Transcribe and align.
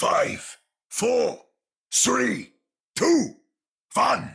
five, 0.00 0.56
four, 0.88 1.38
three, 1.92 2.54
two, 2.96 3.34
one. 3.92 4.34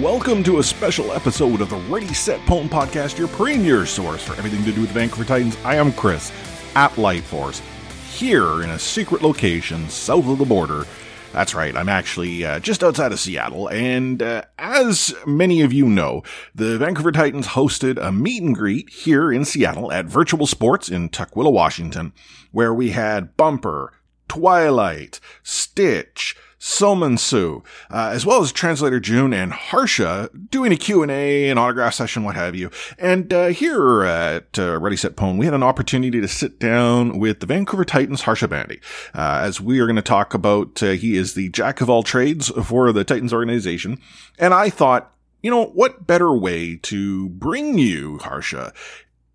Welcome 0.00 0.44
to 0.44 0.60
a 0.60 0.62
special 0.62 1.10
episode 1.10 1.60
of 1.60 1.68
the 1.68 1.82
Ready 1.88 2.14
Set 2.14 2.38
Pwn 2.42 2.68
Podcast, 2.68 3.18
your 3.18 3.26
premier 3.26 3.84
source 3.86 4.22
for 4.22 4.34
everything 4.34 4.62
to 4.66 4.70
do 4.70 4.82
with 4.82 4.90
the 4.90 5.00
Vancouver 5.00 5.24
Titans. 5.24 5.56
I 5.64 5.74
am 5.74 5.92
Chris 5.92 6.30
at 6.76 6.96
Light 6.96 7.24
Force, 7.24 7.60
here 8.12 8.62
in 8.62 8.70
a 8.70 8.78
secret 8.78 9.20
location 9.20 9.88
south 9.88 10.28
of 10.28 10.38
the 10.38 10.44
border. 10.44 10.86
That's 11.34 11.52
right, 11.52 11.76
I'm 11.76 11.88
actually 11.88 12.44
uh, 12.44 12.60
just 12.60 12.84
outside 12.84 13.10
of 13.10 13.18
Seattle, 13.18 13.66
and 13.66 14.22
uh, 14.22 14.42
as 14.56 15.12
many 15.26 15.62
of 15.62 15.72
you 15.72 15.86
know, 15.86 16.22
the 16.54 16.78
Vancouver 16.78 17.10
Titans 17.10 17.48
hosted 17.48 18.00
a 18.00 18.12
meet 18.12 18.40
and 18.40 18.54
greet 18.54 18.88
here 18.88 19.32
in 19.32 19.44
Seattle 19.44 19.90
at 19.90 20.06
Virtual 20.06 20.46
Sports 20.46 20.88
in 20.88 21.08
Tukwila, 21.08 21.50
Washington, 21.50 22.12
where 22.52 22.72
we 22.72 22.90
had 22.90 23.36
Bumper, 23.36 23.92
Twilight, 24.28 25.18
Stitch, 25.42 26.36
SeoMinSoo, 26.64 27.62
uh, 27.90 28.10
as 28.14 28.24
well 28.24 28.40
as 28.40 28.50
translator 28.50 28.98
June 28.98 29.34
and 29.34 29.52
Harsha 29.52 30.30
doing 30.48 30.72
a 30.72 30.76
Q&A, 30.76 31.50
an 31.50 31.58
autograph 31.58 31.92
session, 31.92 32.24
what 32.24 32.36
have 32.36 32.54
you. 32.54 32.70
And 32.98 33.30
uh, 33.34 33.48
here 33.48 34.02
at 34.04 34.58
uh, 34.58 34.80
Ready 34.80 34.96
Set 34.96 35.14
Pwn, 35.14 35.36
we 35.36 35.44
had 35.44 35.52
an 35.52 35.62
opportunity 35.62 36.22
to 36.22 36.26
sit 36.26 36.58
down 36.58 37.18
with 37.18 37.40
the 37.40 37.46
Vancouver 37.46 37.84
Titans 37.84 38.22
Harsha 38.22 38.48
Bhandari, 38.48 38.80
uh, 39.14 39.42
as 39.44 39.60
we 39.60 39.78
are 39.78 39.84
going 39.84 39.96
to 39.96 40.02
talk 40.02 40.32
about, 40.32 40.82
uh, 40.82 40.92
he 40.92 41.18
is 41.18 41.34
the 41.34 41.50
jack 41.50 41.82
of 41.82 41.90
all 41.90 42.02
trades 42.02 42.48
for 42.64 42.92
the 42.92 43.04
Titans 43.04 43.34
organization. 43.34 44.00
And 44.38 44.54
I 44.54 44.70
thought, 44.70 45.12
you 45.42 45.50
know, 45.50 45.66
what 45.66 46.06
better 46.06 46.34
way 46.34 46.76
to 46.76 47.28
bring 47.28 47.76
you 47.76 48.20
Harsha 48.20 48.72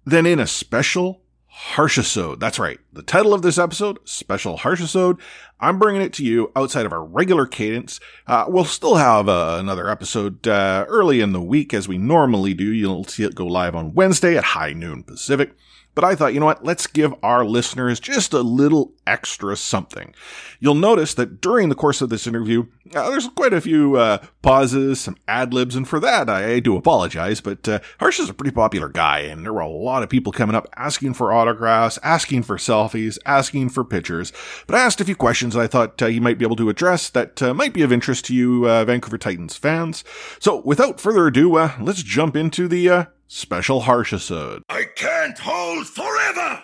than 0.04 0.26
in 0.26 0.40
a 0.40 0.48
special 0.48 1.22
Harshisode. 1.60 2.40
That's 2.40 2.58
right. 2.58 2.80
The 2.94 3.04
title 3.04 3.34
of 3.34 3.42
this 3.42 3.58
episode, 3.58 4.00
Special 4.06 4.58
Harshisode. 4.58 5.20
I'm 5.60 5.78
bringing 5.78 6.02
it 6.02 6.14
to 6.14 6.24
you 6.24 6.54
outside 6.56 6.86
of 6.86 6.94
our 6.94 7.04
regular 7.04 7.46
cadence. 7.46 8.00
Uh, 8.26 8.46
we'll 8.48 8.64
still 8.64 8.96
have 8.96 9.28
uh, 9.28 9.58
another 9.60 9.90
episode 9.90 10.48
uh, 10.48 10.86
early 10.88 11.20
in 11.20 11.34
the 11.34 11.42
week 11.42 11.74
as 11.74 11.88
we 11.88 11.98
normally 11.98 12.54
do. 12.54 12.72
You'll 12.72 13.04
see 13.04 13.24
it 13.24 13.36
go 13.36 13.46
live 13.46 13.76
on 13.76 13.94
Wednesday 13.94 14.38
at 14.38 14.46
high 14.46 14.72
noon 14.72 15.04
Pacific. 15.04 15.52
But 16.00 16.08
I 16.08 16.16
thought, 16.16 16.34
you 16.34 16.40
know 16.40 16.46
what? 16.46 16.64
Let's 16.64 16.88
give 16.88 17.14
our 17.22 17.44
listeners 17.44 18.00
just 18.00 18.32
a 18.32 18.40
little 18.40 18.94
extra 19.06 19.58
something. 19.58 20.16
You'll 20.62 20.74
notice 20.74 21.14
that 21.16 21.42
during 21.42 21.68
the 21.68 21.76
course 21.76 22.00
of 22.00 22.08
this 22.08 22.26
interview, 22.26 22.68
uh, 22.96 23.10
there's 23.10 23.28
quite 23.28 23.52
a 23.52 23.60
few 23.60 23.98
uh, 23.98 24.20
pauses, 24.42 25.02
some 25.02 25.18
ad 25.28 25.54
libs, 25.54 25.76
and 25.76 25.86
for 25.86 26.00
that, 26.00 26.30
I, 26.30 26.54
I 26.54 26.60
do 26.62 26.78
apologize. 26.78 27.42
But 27.42 27.68
uh, 27.68 27.80
Harsh 28.00 28.18
is 28.18 28.30
a 28.30 28.34
pretty 28.34 28.56
popular 28.56 28.88
guy, 28.88 29.20
and 29.24 29.44
there 29.44 29.52
were 29.52 29.60
a 29.60 29.68
lot 29.68 30.02
of 30.02 30.08
people 30.08 30.32
coming 30.32 30.56
up 30.56 30.70
asking 30.78 31.16
for 31.16 31.34
autographs, 31.34 32.00
asking 32.02 32.44
for 32.44 32.56
selfies, 32.56 33.18
asking 33.26 33.68
for 33.68 33.84
pictures. 33.84 34.32
But 34.68 34.78
I 34.78 34.86
asked 34.86 35.02
a 35.02 35.06
few 35.06 35.18
questions 35.18 35.54
that 35.54 35.62
I 35.64 35.68
thought 35.68 36.02
uh, 36.02 36.06
you 36.06 36.22
might 36.22 36.38
be 36.38 36.46
able 36.46 36.56
to 36.56 36.70
address 36.70 37.10
that 37.10 37.42
uh, 37.42 37.54
might 37.54 37.74
be 37.74 37.82
of 37.82 37.92
interest 37.92 38.24
to 38.28 38.34
you, 38.34 38.70
uh, 38.70 38.86
Vancouver 38.86 39.18
Titans 39.18 39.58
fans. 39.58 40.06
So 40.40 40.62
without 40.62 41.02
further 41.02 41.28
ado, 41.28 41.58
let's 41.82 42.04
jump 42.04 42.38
into 42.38 42.70
the 42.70 43.10
special 43.30 43.84
Harshisode. 43.84 44.64
I 44.70 44.86
can't 44.96 45.38
hold 45.38 45.88
forever! 45.88 46.64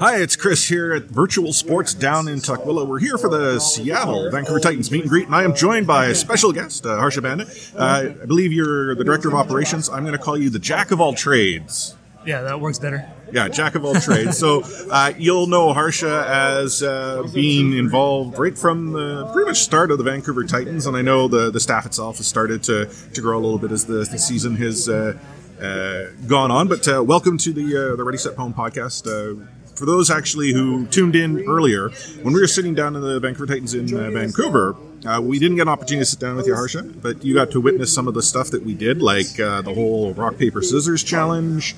Hi, 0.00 0.20
it's 0.20 0.34
Chris 0.34 0.66
here 0.66 0.94
at 0.94 1.04
Virtual 1.04 1.52
Sports 1.52 1.94
down 1.94 2.26
in 2.26 2.38
Tukwila. 2.38 2.88
We're 2.88 2.98
here 2.98 3.18
for 3.18 3.28
the 3.28 3.60
Seattle 3.60 4.30
Vancouver 4.30 4.58
Titans 4.58 4.90
meet 4.90 5.02
and 5.02 5.10
greet, 5.10 5.26
and 5.26 5.34
I 5.34 5.44
am 5.44 5.54
joined 5.54 5.86
by 5.86 6.06
a 6.06 6.14
special 6.14 6.50
guest, 6.50 6.86
uh, 6.86 6.96
Harsha 6.96 7.20
Bhandari. 7.20 7.74
Uh, 7.76 8.22
I 8.22 8.26
believe 8.26 8.52
you're 8.52 8.96
the 8.96 9.04
director 9.04 9.28
of 9.28 9.34
operations. 9.34 9.88
I'm 9.90 10.02
going 10.02 10.16
to 10.16 10.22
call 10.22 10.36
you 10.36 10.48
the 10.50 10.58
jack 10.58 10.90
of 10.90 11.00
all 11.00 11.12
trades. 11.12 11.94
Yeah, 12.24 12.42
that 12.42 12.60
works 12.60 12.78
better. 12.78 13.08
Yeah, 13.32 13.48
jack 13.48 13.74
of 13.74 13.84
all 13.84 13.94
trades. 13.94 14.38
So 14.38 14.62
uh, 14.90 15.12
you'll 15.18 15.46
know 15.46 15.72
Harsha 15.72 16.26
as 16.28 16.82
uh, 16.82 17.24
being 17.32 17.72
involved 17.72 18.38
right 18.38 18.56
from 18.56 18.92
the 18.92 19.26
pretty 19.32 19.48
much 19.48 19.58
start 19.58 19.90
of 19.90 19.98
the 19.98 20.04
Vancouver 20.04 20.44
Titans, 20.44 20.86
and 20.86 20.96
I 20.96 21.02
know 21.02 21.28
the, 21.28 21.50
the 21.50 21.60
staff 21.60 21.86
itself 21.86 22.18
has 22.18 22.26
started 22.26 22.62
to, 22.64 22.86
to 23.14 23.20
grow 23.20 23.38
a 23.38 23.40
little 23.40 23.58
bit 23.58 23.72
as 23.72 23.86
the, 23.86 24.04
the 24.04 24.18
season 24.18 24.56
has 24.56 24.88
uh, 24.88 25.18
uh, 25.60 26.04
gone 26.26 26.50
on. 26.50 26.68
But 26.68 26.86
uh, 26.86 27.02
welcome 27.02 27.38
to 27.38 27.52
the 27.52 27.92
uh, 27.92 27.96
the 27.96 28.04
Ready 28.04 28.18
Set 28.18 28.36
Pwn 28.36 28.54
podcast. 28.54 29.06
Uh, 29.06 29.46
for 29.74 29.86
those 29.86 30.10
actually 30.10 30.52
who 30.52 30.86
tuned 30.88 31.16
in 31.16 31.44
earlier, 31.48 31.88
when 32.22 32.34
we 32.34 32.40
were 32.40 32.46
sitting 32.46 32.74
down 32.74 32.94
in 32.94 33.02
the 33.02 33.18
Vancouver 33.18 33.46
Titans 33.46 33.74
in 33.74 33.92
uh, 33.94 34.10
Vancouver, 34.10 34.76
uh, 35.06 35.20
we 35.20 35.38
didn't 35.38 35.56
get 35.56 35.62
an 35.62 35.68
opportunity 35.68 36.02
to 36.02 36.10
sit 36.10 36.20
down 36.20 36.36
with 36.36 36.46
you, 36.46 36.54
Harsha, 36.54 36.82
but 36.82 37.24
you 37.24 37.34
got 37.34 37.50
to 37.52 37.60
witness 37.60 37.92
some 37.92 38.06
of 38.06 38.14
the 38.14 38.22
stuff 38.22 38.50
that 38.50 38.64
we 38.64 38.74
did, 38.74 39.00
like 39.02 39.40
uh, 39.40 39.62
the 39.62 39.74
whole 39.74 40.12
rock 40.14 40.36
paper 40.36 40.62
scissors 40.62 41.02
challenge, 41.02 41.74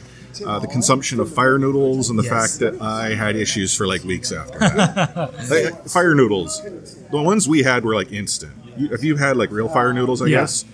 uh, 0.46 0.58
the 0.58 0.66
consumption 0.66 1.20
of 1.20 1.32
fire 1.32 1.58
noodles, 1.58 2.10
and 2.10 2.18
the 2.18 2.22
Yes. 2.24 2.32
fact 2.58 2.60
that 2.60 2.82
I 2.82 3.14
had 3.14 3.36
issues 3.36 3.74
for 3.76 3.86
like 3.86 4.02
weeks 4.04 4.32
after 4.32 4.58
that. 4.58 5.32
Like, 5.50 5.86
fire 5.88 6.14
noodles, 6.14 6.62
the 7.10 7.20
ones 7.22 7.48
we 7.48 7.62
had 7.62 7.84
were 7.84 7.94
like 7.94 8.12
instant. 8.12 8.52
You, 8.76 8.88
have 8.88 9.04
you 9.04 9.16
had 9.16 9.36
like 9.36 9.50
real 9.50 9.68
fire 9.68 9.92
noodles? 9.92 10.20
I 10.22 10.26
Yeah. 10.26 10.40
guess. 10.40 10.64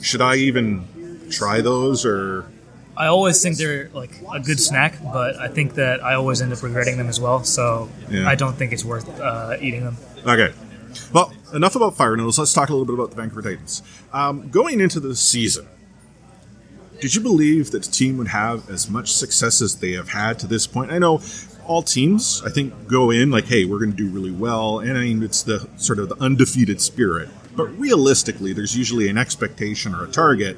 Should 0.00 0.20
I 0.20 0.36
even 0.36 0.84
try 1.30 1.60
those 1.60 2.04
or? 2.06 2.44
I 2.96 3.06
always 3.06 3.40
think 3.42 3.56
they're 3.58 3.90
like 3.94 4.10
a 4.34 4.40
good 4.40 4.58
snack, 4.58 4.98
but 5.12 5.36
I 5.36 5.46
think 5.48 5.74
that 5.74 6.02
I 6.02 6.14
always 6.14 6.42
end 6.42 6.52
up 6.52 6.62
regretting 6.62 6.96
them 6.98 7.08
as 7.08 7.20
well. 7.20 7.44
So 7.44 7.88
Yeah. 8.10 8.28
I 8.28 8.34
don't 8.34 8.56
think 8.56 8.72
it's 8.72 8.84
worth 8.84 9.08
uh, 9.20 9.56
eating 9.60 9.84
them. 9.84 9.96
Okay. 10.26 10.52
Well, 11.12 11.32
enough 11.54 11.76
about 11.76 11.96
fire 11.96 12.16
noodles. 12.16 12.38
Let's 12.38 12.52
talk 12.52 12.68
a 12.70 12.72
little 12.72 12.86
bit 12.86 12.94
about 12.94 13.10
the 13.10 13.16
Vancouver 13.16 13.42
Titans. 13.42 13.82
Um, 14.12 14.48
going 14.48 14.80
into 14.80 14.98
the 15.00 15.14
season, 15.14 15.66
did 17.00 17.14
you 17.14 17.20
believe 17.20 17.70
that 17.70 17.84
the 17.84 17.90
team 17.90 18.18
would 18.18 18.28
have 18.28 18.68
as 18.70 18.90
much 18.90 19.12
success 19.12 19.60
as 19.60 19.76
they 19.76 19.92
have 19.92 20.10
had 20.10 20.38
to 20.40 20.46
this 20.46 20.66
point? 20.66 20.90
I 20.90 20.98
know 20.98 21.20
all 21.66 21.82
teams, 21.82 22.42
I 22.44 22.50
think, 22.50 22.88
go 22.88 23.10
in 23.10 23.30
like, 23.30 23.46
"Hey, 23.46 23.64
we're 23.64 23.78
going 23.78 23.90
to 23.90 23.96
do 23.96 24.08
really 24.08 24.30
well," 24.30 24.78
and 24.80 24.96
I 24.96 25.02
mean, 25.02 25.22
it's 25.22 25.42
the 25.42 25.68
sort 25.76 25.98
of 25.98 26.08
the 26.08 26.16
undefeated 26.20 26.80
spirit. 26.80 27.28
But 27.54 27.66
realistically, 27.78 28.52
there's 28.52 28.76
usually 28.76 29.08
an 29.08 29.18
expectation 29.18 29.94
or 29.94 30.04
a 30.04 30.08
target. 30.08 30.56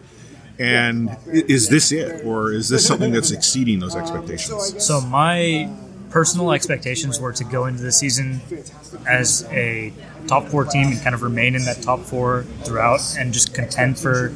And 0.59 1.17
is 1.27 1.71
this 1.71 1.91
it, 1.91 2.23
or 2.25 2.53
is 2.53 2.69
this 2.69 2.87
something 2.87 3.13
that's 3.13 3.31
exceeding 3.31 3.79
those 3.79 3.97
expectations? 3.97 4.85
So 4.85 5.01
my 5.01 5.71
personal 6.11 6.53
expectations 6.53 7.19
were 7.19 7.33
to 7.33 7.45
go 7.45 7.65
into 7.65 7.83
the 7.83 7.93
season 7.93 8.43
as 9.09 9.45
a 9.51 9.91
top 10.27 10.49
four 10.49 10.67
team 10.67 10.89
and 10.89 11.01
kind 11.01 11.15
of 11.15 11.23
remain 11.23 11.55
in 11.55 11.65
that 11.65 11.81
top 11.81 12.01
four 12.01 12.45
throughout, 12.65 13.01
and 13.19 13.33
just 13.33 13.55
contend 13.55 13.99
for 13.99 14.35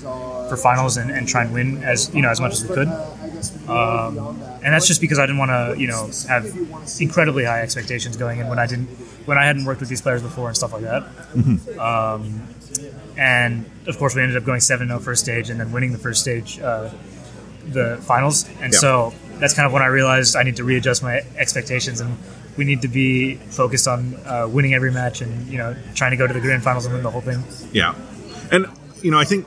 for 0.57 0.63
finals 0.63 0.97
and, 0.97 1.11
and 1.11 1.27
try 1.29 1.43
and 1.45 1.53
win 1.53 1.83
as 1.83 2.15
you 2.15 2.23
know 2.23 2.31
as 2.31 2.41
much 2.41 2.53
as 2.53 2.63
we 2.69 2.75
could. 2.75 2.89
Um, 3.69 4.19
and 4.63 4.73
that's 4.73 4.87
just 4.87 5.01
because 5.01 5.19
I 5.19 5.27
didn't 5.27 5.39
want 5.39 5.51
to, 5.51 5.79
you 5.79 5.87
know, 5.87 6.11
have 6.29 6.47
incredibly 7.01 7.45
high 7.45 7.61
expectations 7.61 8.17
going 8.17 8.39
in 8.41 8.49
when 8.49 8.59
I 8.59 8.67
didn't, 8.67 8.87
when 9.27 9.37
I 9.37 9.45
hadn't 9.45 9.65
worked 9.67 9.81
with 9.81 9.89
these 9.91 10.01
players 10.01 10.23
before 10.23 10.49
and 10.49 10.57
stuff 10.57 10.73
like 10.73 10.83
that. 10.83 11.03
Um, 11.79 12.43
and 13.17 13.67
of 13.87 13.99
course, 13.99 14.15
we 14.15 14.23
ended 14.23 14.37
up 14.37 14.45
going 14.45 14.61
seven 14.61 14.89
zero 14.89 14.99
first 15.01 15.23
stage 15.23 15.51
and 15.51 15.61
then 15.61 15.73
winning 15.73 15.93
the 15.93 15.99
first 15.99 16.21
stage, 16.23 16.59
uh, 16.61 16.91
the 17.67 17.99
finals. 18.03 18.49
And 18.63 18.73
Yeah. 18.73 18.79
so 18.79 19.15
that's 19.39 19.53
kind 19.55 19.67
of 19.67 19.73
when 19.73 19.83
I 19.83 19.87
realized 19.87 20.37
I 20.37 20.43
need 20.43 20.57
to 20.57 20.65
readjust 20.65 21.03
my 21.03 21.21
expectations 21.37 22.01
and 22.01 22.17
we 22.57 22.65
need 22.65 22.83
to 22.83 22.89
be 22.89 23.35
focused 23.37 23.87
on 23.89 24.15
uh, 24.25 24.49
winning 24.51 24.75
every 24.75 24.93
match 24.93 25.21
and 25.21 25.49
you 25.49 25.59
know 25.59 25.75
trying 25.95 26.13
to 26.13 26.17
go 26.17 26.27
to 26.27 26.33
the 26.33 26.41
grand 26.41 26.63
finals 26.63 26.85
and 26.87 26.95
win 26.95 27.03
the 27.03 27.11
whole 27.11 27.21
thing. 27.21 27.43
Yeah, 27.73 27.95
and 28.51 28.67
you 29.03 29.11
know, 29.11 29.19
I 29.19 29.25
think 29.25 29.47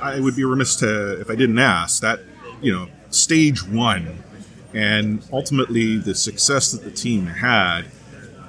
I 0.00 0.20
would 0.20 0.36
be 0.36 0.44
remiss 0.44 0.76
to 0.76 1.20
if 1.20 1.30
I 1.30 1.34
didn't 1.34 1.58
ask 1.58 2.02
that. 2.02 2.20
You 2.60 2.72
know, 2.72 2.88
stage 3.10 3.62
one, 3.62 4.22
and 4.72 5.22
ultimately 5.32 5.98
the 5.98 6.14
success 6.14 6.72
that 6.72 6.84
the 6.84 6.90
team 6.90 7.26
had. 7.26 7.86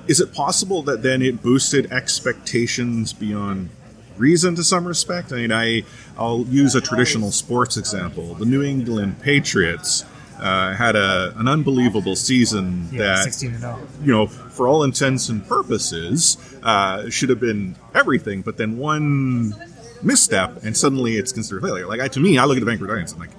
Is 0.07 0.21
it 0.21 0.33
possible 0.33 0.81
that 0.83 1.03
then 1.03 1.21
it 1.21 1.43
boosted 1.43 1.91
expectations 1.91 3.11
beyond 3.11 3.69
reason 4.15 4.55
to 4.55 4.63
some 4.63 4.87
respect? 4.87 5.33
I 5.33 5.35
mean, 5.37 5.51
I 5.51 5.83
I'll 6.17 6.45
use 6.45 6.75
a 6.75 6.81
traditional 6.81 7.31
sports 7.31 7.77
example. 7.77 8.33
The 8.35 8.45
New 8.45 8.63
England 8.63 9.21
Patriots. 9.21 10.05
Uh, 10.39 10.75
had 10.75 10.95
a, 10.95 11.33
an 11.37 11.47
unbelievable 11.47 12.15
season 12.15 12.87
Yeah, 12.91 13.25
that 13.25 13.63
oh. 13.63 13.79
you 14.03 14.13
know, 14.13 14.27
for 14.27 14.67
all 14.67 14.83
intents 14.83 15.29
and 15.29 15.43
purposes, 15.47 16.37
uh, 16.61 17.09
should 17.09 17.29
have 17.29 17.39
been 17.39 17.75
everything. 17.95 18.43
But 18.43 18.57
then 18.57 18.77
one 18.77 19.55
misstep, 20.01 20.63
and 20.63 20.75
suddenly 20.75 21.17
it's 21.17 21.31
considered 21.31 21.63
failure. 21.63 21.87
Like 21.87 21.99
I, 21.99 22.07
to 22.09 22.19
me, 22.19 22.37
I 22.37 22.45
look 22.45 22.57
at 22.57 22.61
the 22.61 22.65
Vancouver 22.65 22.93
Titans 22.93 23.11
and 23.13 23.21
like, 23.21 23.31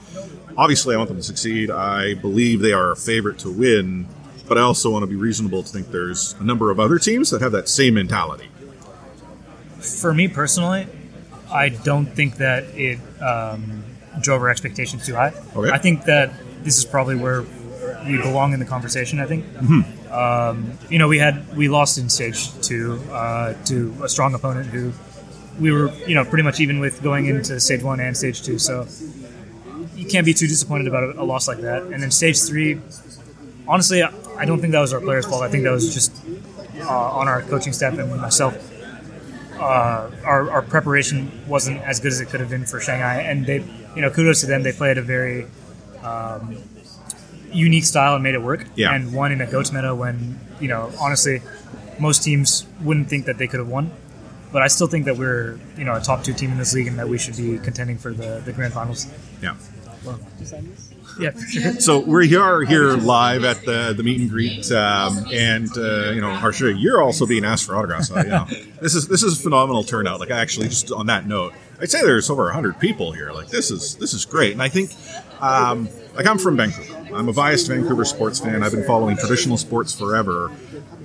obviously, 0.57 0.95
I 0.95 0.99
want 0.99 1.09
them 1.09 1.19
to 1.19 1.23
succeed. 1.23 1.71
I 1.71 2.15
believe 2.15 2.61
they 2.61 2.73
are 2.73 2.93
a 2.93 2.97
favorite 2.97 3.39
to 3.41 3.51
win, 3.51 4.07
but 4.47 4.59
I 4.59 4.63
also 4.63 4.91
want 4.91 5.03
to 5.03 5.07
be 5.07 5.17
reasonable 5.17 5.63
to 5.63 5.69
think 5.69 5.91
there's 5.91 6.35
a 6.35 6.45
number 6.45 6.71
of 6.71 6.81
other 6.81 6.99
teams 6.99 7.31
that 7.31 7.41
have 7.41 7.53
that 7.53 7.69
same 7.69 7.95
mentality. 7.95 8.49
For 9.79 10.13
me 10.13 10.29
personally, 10.29 10.87
I 11.51 11.69
don't 11.69 12.07
think 12.07 12.37
that 12.37 12.65
it 12.75 12.99
um, 13.23 13.85
drove 14.21 14.43
our 14.43 14.51
expectations 14.51 15.07
too 15.07 15.15
high. 15.15 15.33
Okay. 15.55 15.71
I 15.71 15.79
think 15.79 16.05
that 16.05 16.33
this 16.65 16.79
is 16.79 16.85
probably 16.85 17.17
where 17.17 17.45
we 18.07 18.19
belong 18.19 18.53
in 18.53 18.59
the 18.59 18.67
conversation. 18.67 19.21
I 19.21 19.27
think. 19.27 19.45
Um, 20.11 20.79
you 20.89 20.99
know, 20.99 21.07
we 21.07 21.19
had 21.19 21.55
we 21.55 21.69
lost 21.69 21.99
in 21.99 22.09
stage 22.09 22.51
two 22.61 22.99
uh, 23.13 23.53
to 23.67 23.95
a 24.03 24.09
strong 24.09 24.35
opponent 24.35 24.67
who 24.69 24.93
we 25.61 25.73
were, 25.73 25.93
you 26.07 26.15
know, 26.15 26.25
pretty 26.25 26.43
much 26.43 26.61
even 26.61 26.79
with 26.79 27.03
going 27.03 27.27
into 27.27 27.59
stage 27.61 27.83
one 27.83 28.01
and 28.01 28.17
stage 28.17 28.43
two. 28.43 28.59
So 28.59 28.87
you 29.95 30.07
can't 30.07 30.25
be 30.25 30.35
too 30.35 30.47
disappointed 30.47 30.87
about 30.87 31.17
a, 31.17 31.25
loss 31.25 31.49
like 31.49 31.59
that. 31.59 31.83
And 31.83 32.03
then 32.03 32.11
stage 32.11 32.41
three, 32.41 32.81
honestly, 33.67 34.03
I, 34.03 34.13
I 34.37 34.45
don't 34.45 34.61
think 34.61 34.73
that 34.73 34.81
was 34.81 34.93
our 34.93 35.01
players' 35.01 35.27
fault. 35.27 35.43
I 35.43 35.49
think 35.49 35.65
that 35.65 35.73
was 35.73 35.93
just 35.93 36.13
uh, 36.81 36.89
on 36.89 37.29
our 37.29 37.43
coaching 37.43 37.73
staff 37.73 37.99
and 37.99 38.21
myself. 38.21 38.57
Uh, 39.55 40.09
our, 40.25 40.51
our 40.51 40.63
preparation 40.63 41.31
wasn't 41.49 41.83
as 41.83 41.99
good 41.99 42.13
as 42.13 42.21
it 42.21 42.29
could 42.29 42.39
have 42.39 42.51
been 42.51 42.65
for 42.65 42.79
Shanghai, 42.81 43.23
and 43.23 43.45
they, 43.45 43.65
you 43.97 44.03
know, 44.03 44.11
kudos 44.11 44.41
to 44.41 44.47
them. 44.47 44.63
They 44.63 44.73
played 44.73 44.99
a 44.99 45.03
very 45.03 45.49
um, 46.03 46.57
unique 47.53 47.85
style 47.85 48.15
and 48.15 48.23
made 48.23 48.35
it 48.35 48.43
work. 48.43 48.65
Yeah. 48.77 48.95
And 48.95 49.13
won 49.13 49.33
in 49.33 49.41
a 49.41 49.51
goats 49.51 49.73
meta 49.73 49.95
when, 49.95 50.39
you 50.61 50.69
know, 50.69 50.93
honestly, 51.01 51.43
most 51.99 52.23
teams 52.23 52.67
wouldn't 52.83 53.09
think 53.09 53.27
that 53.27 53.39
they 53.39 53.49
could 53.49 53.59
have 53.59 53.69
won. 53.69 53.91
But 54.53 54.63
I 54.63 54.69
still 54.69 54.87
think 54.87 55.05
that 55.05 55.17
we're, 55.17 55.59
you 55.77 55.85
know, 55.85 55.95
a 55.95 56.01
top 56.01 56.25
two 56.25 56.33
team 56.33 56.51
in 56.53 56.59
this 56.59 56.73
league 56.73 56.87
and 56.87 56.99
that 56.99 57.09
we 57.09 57.19
should 57.19 57.37
be 57.37 57.59
contending 57.59 57.99
for 57.99 58.13
the, 58.13 58.41
the 58.45 58.53
grand 58.53 58.73
finals. 58.73 59.07
Yeah. 59.43 59.57
Yeah, 61.19 61.31
sure. 61.49 61.73
So 61.81 61.99
we 61.99 62.37
are 62.37 62.61
here 62.63 62.93
live 62.93 63.43
at 63.43 63.65
the 63.65 63.93
the 63.97 64.05
meet 64.05 64.21
and 64.21 64.31
greet, 64.31 64.71
um, 64.71 65.27
and 65.33 65.69
uh, 65.77 66.11
you 66.11 66.21
know, 66.21 66.33
Harsha, 66.33 66.73
you're 66.73 67.03
also 67.03 67.27
being 67.27 67.45
asked 67.45 67.67
for 67.67 67.77
autographs. 67.77 68.09
So, 68.09 68.19
you 68.19 68.29
know, 68.29 68.47
this 68.81 68.95
is 68.95 69.09
this 69.09 69.25
is 69.25 69.39
a 69.39 69.43
phenomenal 69.43 69.83
turnout. 69.83 70.21
Like, 70.21 70.31
actually, 70.31 70.69
just 70.69 70.93
on 70.93 71.07
that 71.07 71.27
note, 71.27 71.55
I'd 71.81 71.91
say 71.91 72.03
there's 72.03 72.31
over 72.31 72.51
hundred 72.53 72.79
people 72.79 73.11
here. 73.11 73.33
Like, 73.33 73.49
this 73.49 73.73
is 73.73 73.97
this 73.97 74.15
is 74.15 74.25
great, 74.27 74.53
and 74.53 74.63
I 74.63 74.69
think, 74.69 74.93
um, 75.41 75.89
like, 76.15 76.27
I'm 76.27 76.39
from 76.39 76.57
Vancouver. 76.57 76.95
I'm 77.13 77.29
a 77.29 77.33
biased 77.33 77.67
Vancouver 77.67 78.05
sports 78.05 78.39
fan. 78.39 78.63
I've 78.63 78.73
been 78.73 78.87
following 78.87 79.17
traditional 79.17 79.57
sports 79.57 79.93
forever. 79.99 80.53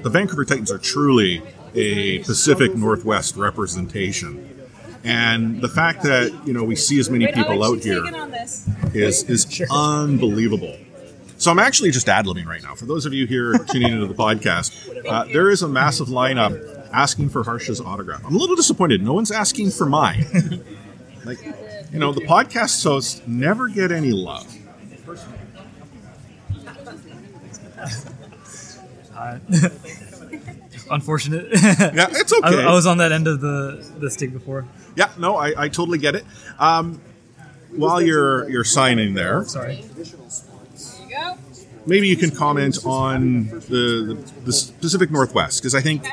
The 0.03 0.09
Vancouver 0.09 0.45
Titans 0.45 0.71
are 0.71 0.77
truly 0.77 1.41
a 1.75 2.19
Pacific 2.19 2.75
Northwest 2.75 3.35
representation. 3.35 4.49
And 5.03 5.61
the 5.61 5.67
fact 5.67 6.03
that 6.03 6.31
you 6.45 6.53
know 6.53 6.63
we 6.63 6.75
see 6.75 6.99
as 6.99 7.09
many 7.09 7.27
people 7.27 7.63
out 7.63 7.83
here 7.83 8.03
is 8.93 9.23
is 9.29 9.61
unbelievable. 9.71 10.77
So 11.37 11.51
I'm 11.51 11.59
actually 11.59 11.91
just 11.91 12.07
ad 12.07 12.25
libbing 12.25 12.45
right 12.45 12.63
now. 12.63 12.73
For 12.73 12.85
those 12.85 13.05
of 13.05 13.13
you 13.13 13.27
here 13.27 13.53
tuning 13.69 13.91
into 13.91 14.07
the 14.07 14.13
podcast, 14.13 15.05
uh, 15.09 15.25
there 15.25 15.49
is 15.49 15.61
a 15.61 15.67
massive 15.67 16.07
lineup 16.07 16.89
asking 16.93 17.29
for 17.29 17.43
Harsha's 17.43 17.81
autograph. 17.81 18.23
I'm 18.25 18.35
a 18.35 18.37
little 18.37 18.55
disappointed. 18.55 19.01
No 19.01 19.13
one's 19.13 19.31
asking 19.31 19.71
for 19.71 19.85
mine. 19.85 20.63
like, 21.25 21.43
you 21.91 21.99
know, 21.99 22.13
the 22.13 22.21
podcast 22.21 22.81
hosts 22.81 23.21
never 23.27 23.67
get 23.67 23.91
any 23.91 24.11
love. 24.11 24.47
Unfortunate. 30.93 31.47
Yeah, 31.51 32.07
it's 32.11 32.31
I, 32.43 32.47
okay. 32.47 32.63
I 32.63 32.71
was 32.71 32.85
on 32.85 32.97
that 32.99 33.11
end 33.11 33.27
of 33.27 33.41
the, 33.41 33.83
the 33.99 34.09
stick 34.11 34.31
before. 34.31 34.65
yeah, 34.95 35.11
no, 35.17 35.35
I, 35.37 35.63
I 35.63 35.67
totally 35.69 35.97
get 35.97 36.15
it. 36.15 36.23
Um, 36.59 37.01
while 37.75 37.99
you're 38.01 38.47
you're 38.49 38.63
signing 38.63 39.15
there, 39.15 39.43
Sorry. 39.45 39.83
maybe 41.85 42.07
you 42.07 42.15
can 42.15 42.31
comment 42.31 42.77
on 42.85 43.47
the, 43.47 44.15
the, 44.15 44.51
the 44.51 44.73
Pacific 44.79 45.11
Northwest 45.11 45.61
because 45.61 45.75
I 45.75 45.81
think 45.81 46.05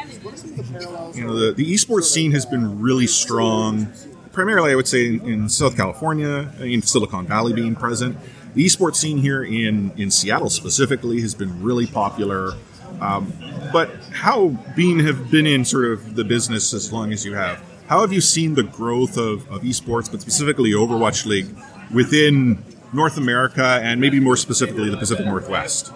you 1.15 1.25
know 1.27 1.39
the, 1.39 1.53
the 1.55 1.73
esports 1.75 2.05
scene 2.05 2.33
has 2.33 2.47
been 2.47 2.81
really 2.81 3.07
strong. 3.07 3.93
Primarily, 4.33 4.73
I 4.73 4.77
would 4.77 4.89
say 4.89 5.09
in, 5.09 5.21
in 5.27 5.49
South 5.49 5.77
California, 5.77 6.51
in 6.61 6.83
Silicon 6.83 7.27
Valley 7.27 7.53
being 7.53 7.75
present. 7.75 8.17
The 8.55 8.65
esports 8.65 8.97
scene 8.97 9.19
here 9.19 9.45
in 9.45 9.93
in 9.97 10.11
Seattle 10.11 10.51
specifically 10.51 11.21
has 11.21 11.35
been 11.35 11.63
really 11.63 11.87
popular. 11.87 12.53
Um, 13.01 13.33
but 13.73 13.91
how 14.13 14.49
being 14.77 15.01
have 15.01 15.31
been 15.31 15.47
in 15.47 15.65
sort 15.65 15.87
of 15.87 16.15
the 16.17 16.25
business 16.25 16.73
as 16.75 16.93
long 16.93 17.13
as 17.13 17.25
you 17.25 17.35
have, 17.35 17.63
how 17.87 18.01
have 18.03 18.13
you 18.13 18.21
seen 18.21 18.55
the 18.55 18.63
growth 18.63 19.17
of, 19.17 19.49
of 19.51 19.63
esports, 19.63 20.11
but 20.11 20.21
specifically 20.21 20.71
Overwatch 20.73 21.27
League 21.27 21.49
within 21.93 22.63
North 22.93 23.17
America 23.17 23.81
and 23.83 24.01
maybe 24.01 24.21
more 24.21 24.37
specifically 24.37 24.91
the 24.91 24.97
Pacific 24.97 25.25
Northwest? 25.27 25.93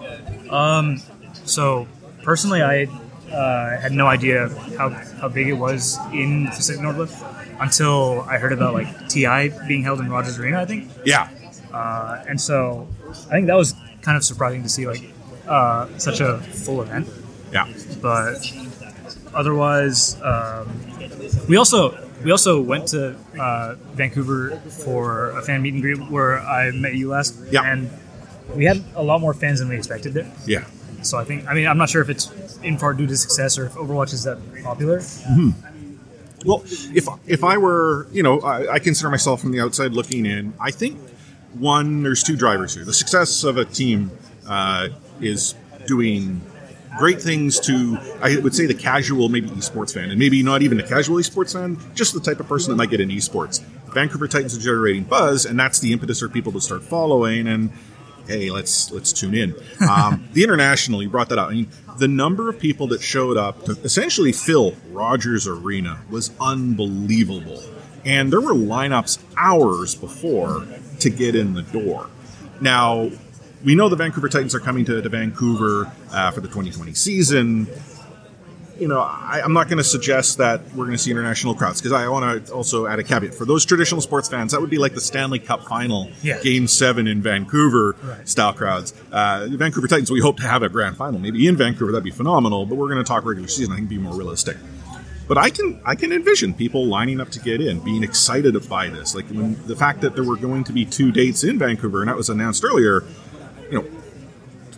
So 1.45 1.87
personally, 2.23 2.61
I 2.61 2.87
uh, 3.31 3.79
had 3.79 3.91
no 3.91 4.07
idea 4.07 4.49
how, 4.77 4.89
how 4.89 5.29
big 5.29 5.47
it 5.47 5.53
was 5.53 5.97
in 6.11 6.47
Pacific 6.47 6.81
Northwest 6.81 7.23
until 7.59 8.21
I 8.21 8.37
heard 8.37 8.51
about 8.51 8.73
like 8.73 9.07
TI 9.09 9.51
being 9.67 9.83
held 9.83 9.99
in 9.99 10.09
Rogers 10.09 10.39
Arena, 10.39 10.61
I 10.61 10.65
think. 10.65 10.89
Yeah, 11.05 11.29
Uh, 11.73 12.23
and 12.27 12.39
so 12.39 12.87
I 13.29 13.33
think 13.35 13.47
that 13.47 13.55
was 13.55 13.73
kind 14.01 14.17
of 14.17 14.23
surprising 14.23 14.63
to 14.63 14.69
see 14.69 14.87
like 14.87 15.03
uh, 15.47 15.87
such 15.97 16.19
a 16.21 16.37
full 16.39 16.81
event. 16.81 17.07
yeah, 17.51 17.67
But 18.01 18.37
otherwise, 19.33 20.19
um, 20.21 20.67
we 21.47 21.57
also 21.57 21.97
we 22.23 22.31
also 22.31 22.61
went 22.61 22.87
to 22.89 23.15
uh, 23.39 23.75
Vancouver 23.93 24.57
for 24.83 25.31
a 25.37 25.41
fan 25.41 25.61
meet 25.61 25.73
and 25.73 25.81
greet 25.81 25.99
where 26.09 26.39
I 26.39 26.71
met 26.71 26.95
you 26.95 27.09
last. 27.09 27.35
Yeah. 27.51 27.63
and 27.63 27.89
we 28.55 28.65
had 28.65 28.83
a 28.95 29.03
lot 29.03 29.21
more 29.21 29.33
fans 29.33 29.59
than 29.59 29.69
we 29.69 29.75
expected 29.75 30.13
there. 30.13 30.31
yeah. 30.45 30.65
So 31.01 31.19
I 31.19 31.23
think 31.23 31.47
I 31.47 31.53
mean 31.53 31.67
I'm 31.67 31.77
not 31.77 31.89
sure 31.89 32.01
if 32.01 32.09
it's 32.09 32.31
in 32.63 32.77
part 32.77 32.97
due 32.97 33.05
to 33.05 33.15
success 33.15 33.59
or 33.59 33.67
if 33.67 33.73
Overwatch 33.73 34.11
is 34.13 34.23
that 34.23 34.37
popular. 34.63 35.01
Well, 36.45 36.63
if 36.65 37.07
if 37.27 37.43
I 37.43 37.57
were, 37.57 38.07
you 38.11 38.21
know, 38.23 38.39
I, 38.41 38.73
I 38.73 38.79
consider 38.79 39.09
myself 39.09 39.41
from 39.41 39.51
the 39.51 39.59
outside 39.61 39.93
looking 39.93 40.25
in. 40.25 40.53
I 40.59 40.71
think 40.71 40.99
one, 41.53 42.03
there's 42.03 42.21
two 42.23 42.35
drivers 42.35 42.73
here. 42.75 42.85
The 42.85 42.93
success 42.93 43.43
of 43.43 43.57
a 43.57 43.65
team 43.65 44.11
uh, 44.47 44.89
is 45.21 45.55
doing 45.87 46.41
great 46.97 47.21
things 47.21 47.59
to, 47.61 47.97
I 48.21 48.37
would 48.37 48.55
say, 48.55 48.65
the 48.65 48.73
casual, 48.73 49.29
maybe 49.29 49.49
esports 49.49 49.93
fan, 49.93 50.09
and 50.09 50.19
maybe 50.19 50.41
not 50.43 50.61
even 50.61 50.79
a 50.79 50.83
casual 50.87 51.17
esports 51.17 51.53
fan, 51.53 51.77
just 51.93 52.13
the 52.13 52.19
type 52.19 52.39
of 52.39 52.47
person 52.47 52.71
that 52.71 52.77
might 52.77 52.89
get 52.89 53.01
into 53.01 53.15
esports. 53.15 53.61
Vancouver 53.93 54.27
Titans 54.27 54.57
are 54.57 54.61
generating 54.61 55.03
buzz, 55.03 55.45
and 55.45 55.59
that's 55.59 55.79
the 55.79 55.93
impetus 55.93 56.19
for 56.19 56.29
people 56.29 56.51
to 56.53 56.61
start 56.61 56.83
following 56.83 57.47
and. 57.47 57.71
Hey, 58.27 58.49
let's 58.49 58.89
let's 58.89 59.13
tune 59.13 59.35
in. 59.35 59.53
Um, 59.87 60.27
the 60.33 60.43
international, 60.43 61.03
you 61.03 61.09
brought 61.11 61.29
that 61.29 61.37
up. 61.37 61.49
I 61.49 61.53
mean, 61.53 61.67
the 61.99 62.07
number 62.07 62.49
of 62.49 62.57
people 62.57 62.87
that 62.87 63.03
showed 63.03 63.37
up 63.37 63.65
to 63.65 63.73
essentially 63.83 64.31
fill 64.31 64.73
Rogers 64.89 65.47
Arena 65.47 65.99
was 66.09 66.31
unbelievable, 66.41 67.61
and 68.03 68.33
there 68.33 68.41
were 68.41 68.53
lineups 68.53 69.19
hours 69.37 69.93
before 69.93 70.65
to 71.01 71.09
get 71.11 71.35
in 71.35 71.53
the 71.53 71.61
door. 71.61 72.09
Now, 72.61 73.11
we 73.63 73.75
know 73.75 73.89
the 73.89 73.95
Vancouver 73.95 74.29
Titans 74.29 74.53
are 74.55 74.59
coming 74.59 74.85
to, 74.85 75.01
to 75.01 75.09
Vancouver 75.09 75.91
uh, 76.11 76.31
for 76.31 76.41
the 76.41 76.47
2020 76.47 76.93
season. 76.93 77.67
You 78.77 78.89
know, 78.89 78.99
I, 78.99 79.39
I'm 79.41 79.53
not 79.53 79.69
going 79.69 79.77
to 79.77 79.85
suggest 79.85 80.37
that 80.39 80.59
we're 80.75 80.83
going 80.85 80.97
to 80.97 81.01
see 81.01 81.09
international 81.09 81.55
crowds 81.55 81.79
because 81.79 81.93
I 81.93 82.09
want 82.09 82.45
to 82.47 82.51
also 82.53 82.87
add 82.87 82.99
a 82.99 83.03
caveat. 83.03 83.33
For 83.33 83.45
those 83.45 83.63
traditional 83.63 84.01
sports 84.01 84.27
fans, 84.27 84.51
that 84.51 84.59
would 84.59 84.69
be 84.69 84.77
like 84.77 84.93
the 84.93 84.99
Stanley 84.99 85.39
Cup 85.39 85.63
final, 85.63 86.09
Yeah. 86.21 86.41
game 86.41 86.67
seven 86.67 87.07
in 87.07 87.21
Vancouver 87.21 87.95
Right. 88.03 88.27
style 88.27 88.51
crowds. 88.51 88.93
Uh, 89.13 89.47
the 89.47 89.55
Vancouver 89.55 89.87
Titans, 89.87 90.11
we 90.11 90.19
hope 90.19 90.37
to 90.37 90.43
have 90.47 90.61
a 90.61 90.67
grand 90.67 90.97
final, 90.97 91.21
maybe 91.21 91.47
in 91.47 91.55
Vancouver. 91.55 91.93
That'd 91.93 92.03
be 92.03 92.11
phenomenal, 92.11 92.65
but 92.65 92.75
we're 92.75 92.89
going 92.89 92.97
to 92.97 93.07
talk 93.07 93.23
regular 93.23 93.47
season. 93.47 93.71
I 93.71 93.77
think 93.77 93.87
be 93.87 93.97
more 93.97 94.13
realistic. 94.13 94.57
But 95.27 95.37
I 95.39 95.49
can 95.49 95.79
I 95.85 95.95
can 95.95 96.11
envision 96.11 96.53
people 96.53 96.85
lining 96.85 97.19
up 97.19 97.29
to 97.31 97.39
get 97.39 97.59
in, 97.59 97.79
being 97.79 98.03
excited 98.03 98.55
by 98.69 98.89
this. 98.89 99.15
Like 99.15 99.25
when 99.29 99.57
the 99.65 99.75
fact 99.75 100.01
that 100.01 100.13
there 100.13 100.23
were 100.23 100.35
going 100.35 100.63
to 100.65 100.73
be 100.73 100.85
two 100.85 101.11
dates 101.11 101.43
in 101.43 101.57
Vancouver, 101.57 102.01
and 102.01 102.09
that 102.09 102.15
was 102.17 102.29
announced 102.29 102.63
earlier. 102.63 103.03
You 103.71 103.81
know, 103.81 103.87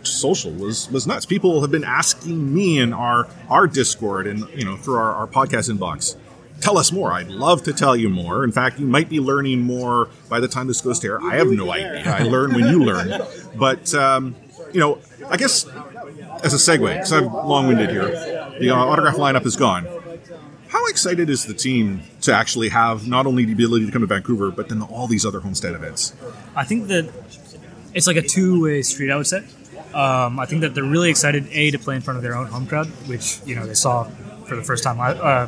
social 0.02 0.52
was 0.52 0.90
was 0.90 1.06
nuts. 1.06 1.26
People 1.26 1.60
have 1.60 1.70
been 1.70 1.84
asking 1.84 2.54
me 2.54 2.78
in 2.78 2.92
our 2.92 3.28
our 3.48 3.66
Discord 3.66 4.26
and 4.26 4.48
you 4.50 4.64
know 4.64 4.76
through 4.76 4.96
our, 4.96 5.14
our 5.14 5.26
podcast 5.26 5.70
inbox. 5.70 6.16
Tell 6.60 6.76
us 6.76 6.90
more. 6.90 7.12
I'd 7.12 7.28
love 7.28 7.62
to 7.64 7.72
tell 7.72 7.94
you 7.96 8.08
more. 8.08 8.42
In 8.42 8.50
fact, 8.50 8.80
you 8.80 8.86
might 8.86 9.08
be 9.08 9.20
learning 9.20 9.60
more 9.60 10.08
by 10.28 10.40
the 10.40 10.48
time 10.48 10.66
this 10.66 10.80
goes 10.80 10.98
to 11.00 11.06
air. 11.06 11.22
I 11.22 11.36
have 11.36 11.48
no 11.48 11.70
idea. 11.70 12.02
I 12.12 12.24
learn 12.24 12.52
when 12.52 12.66
you 12.66 12.82
learn. 12.82 13.22
But 13.54 13.94
um, 13.94 14.34
you 14.72 14.80
know, 14.80 14.98
I 15.28 15.36
guess 15.36 15.66
as 16.42 16.54
a 16.54 16.56
segue, 16.56 16.92
because 16.92 17.12
I'm 17.12 17.32
long-winded 17.32 17.90
here, 17.90 18.08
the 18.58 18.70
uh, 18.70 18.76
autograph 18.76 19.16
lineup 19.16 19.46
is 19.46 19.56
gone. 19.56 19.86
How 20.68 20.86
excited 20.86 21.30
is 21.30 21.46
the 21.46 21.54
team 21.54 22.02
to 22.22 22.34
actually 22.34 22.68
have 22.68 23.08
not 23.08 23.26
only 23.26 23.44
the 23.44 23.52
ability 23.52 23.86
to 23.86 23.92
come 23.92 24.02
to 24.02 24.06
Vancouver, 24.06 24.50
but 24.50 24.68
then 24.68 24.82
all 24.82 25.06
these 25.06 25.24
other 25.24 25.40
homestead 25.40 25.74
events? 25.74 26.14
I 26.54 26.64
think 26.64 26.88
that 26.88 27.10
it's 27.94 28.06
like 28.06 28.16
a 28.16 28.22
two-way 28.22 28.82
street. 28.82 29.10
I 29.10 29.16
would 29.16 29.26
say. 29.26 29.44
Um, 29.94 30.38
I 30.38 30.44
think 30.46 30.60
that 30.60 30.74
they're 30.74 30.84
really 30.84 31.08
excited 31.10 31.46
a 31.50 31.70
to 31.70 31.78
play 31.78 31.94
in 31.96 32.02
front 32.02 32.18
of 32.18 32.22
their 32.22 32.36
own 32.36 32.46
home 32.46 32.66
crowd, 32.66 32.86
which 33.08 33.40
you 33.46 33.54
know 33.56 33.66
they 33.66 33.74
saw 33.74 34.04
for 34.46 34.54
the 34.56 34.62
first 34.62 34.84
time 34.84 34.98
uh, 35.00 35.46